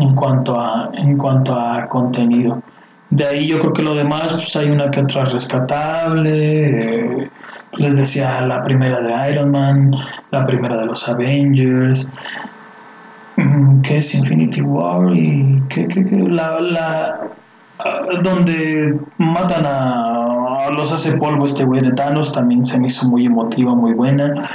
[0.02, 2.62] en, cuanto a, en cuanto a contenido.
[3.10, 7.24] De ahí yo creo que lo demás, pues hay una que otra rescatable.
[7.24, 7.30] Eh,
[7.78, 9.92] les decía la primera de Iron Man,
[10.32, 12.10] la primera de los Avengers,
[13.38, 15.88] mm, que es Infinity War y que,
[16.30, 17.20] la, la
[17.80, 23.08] ah, donde matan a, los hace polvo este güey de Thanos también se me hizo
[23.10, 24.50] muy emotiva, muy buena.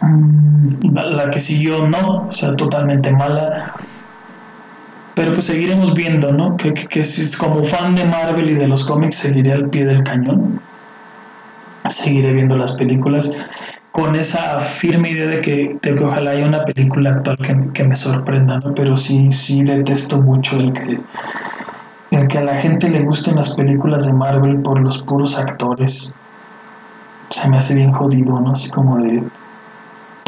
[0.00, 3.74] La, que siguió no, o sea, totalmente mala.
[5.14, 6.56] Pero pues seguiremos viendo, ¿no?
[6.56, 7.02] Que, que,
[7.38, 10.60] como fan de Marvel y de los cómics seguiré al pie del cañón.
[11.88, 13.32] Seguiré viendo las películas
[13.92, 17.84] con esa firme idea de que, de que ojalá haya una película actual que, que,
[17.84, 18.74] me sorprenda, ¿no?
[18.74, 20.98] Pero sí, sí detesto mucho el que,
[22.10, 26.12] el que a la gente le gusten las películas de Marvel por los puros actores.
[27.30, 28.52] Se me hace bien jodido, ¿no?
[28.52, 29.22] Así como de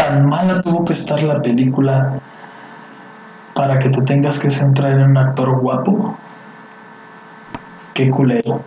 [0.06, 2.20] tan mala tuvo que estar la película
[3.54, 6.16] para que te tengas que centrar en un actor guapo.
[7.94, 8.62] Qué culero,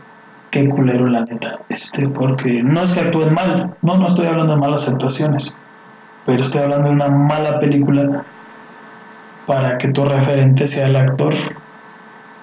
[0.51, 1.59] qué culero la neta.
[1.69, 5.53] Este, porque no es que actúen mal, no, no estoy hablando de malas actuaciones,
[6.25, 8.23] pero estoy hablando de una mala película
[9.45, 11.33] para que tu referente sea el actor.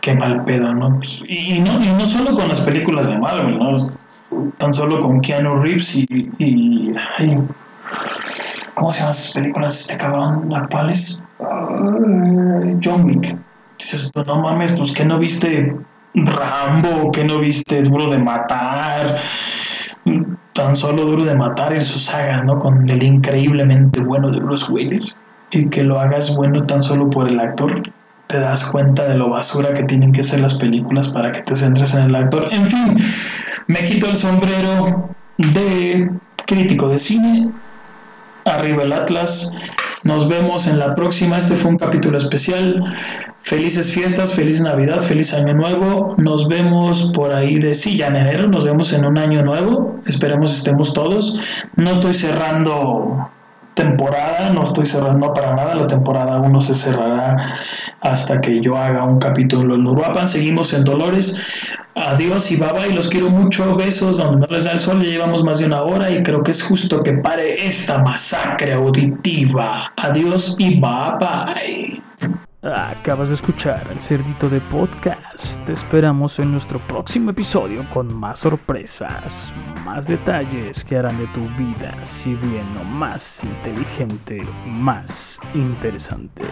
[0.01, 1.01] Qué mal pedo, ¿no?
[1.27, 3.91] Y, no, y no solo con las películas de Marvel, ¿no?
[4.57, 6.07] Tan solo con Keanu Reeves y,
[6.39, 6.95] y
[8.77, 11.21] ¿Cómo se llaman sus películas este cabrón actuales?
[12.85, 13.35] John Wick.
[13.79, 15.75] Dices, no mames, pues que no viste
[16.15, 19.21] Rambo, que no viste Duro de Matar,
[20.53, 22.59] tan solo Duro de Matar en su saga, ¿no?
[22.59, 25.17] Con el increíblemente bueno de Bruce Willis.
[25.53, 27.83] Y que lo hagas bueno tan solo por el actor,
[28.27, 31.55] te das cuenta de lo basura que tienen que ser las películas para que te
[31.55, 32.47] centres en el actor.
[32.53, 32.99] En fin,
[33.69, 35.09] me quito el sombrero
[35.39, 36.11] de
[36.47, 37.51] crítico de cine
[38.47, 39.51] Arriba el Atlas.
[40.05, 41.37] Nos vemos en la próxima.
[41.37, 42.83] Este fue un capítulo especial.
[43.43, 46.15] Felices fiestas, feliz Navidad, feliz Año Nuevo.
[46.17, 48.47] Nos vemos por ahí de sí, ya en enero.
[48.47, 50.01] Nos vemos en un año nuevo.
[50.07, 51.39] Esperemos estemos todos.
[51.75, 53.29] No estoy cerrando
[53.77, 55.75] temporada, no estoy cerrando para nada.
[55.77, 57.37] La temporada 1 se cerrará
[58.01, 60.27] hasta que yo haga un capítulo en Uruapan.
[60.27, 61.39] Seguimos en Dolores.
[61.95, 65.09] Adiós y bye bye, los quiero mucho, besos, donde no les da el sol, ya
[65.09, 69.93] llevamos más de una hora y creo que es justo que pare esta masacre auditiva.
[69.97, 72.37] Adiós y bye bye.
[72.63, 75.63] Acabas de escuchar el cerdito de podcast.
[75.67, 79.53] Te esperamos en nuestro próximo episodio con más sorpresas,
[79.85, 86.45] más detalles que harán de tu vida, si bien no más inteligente, más interesante.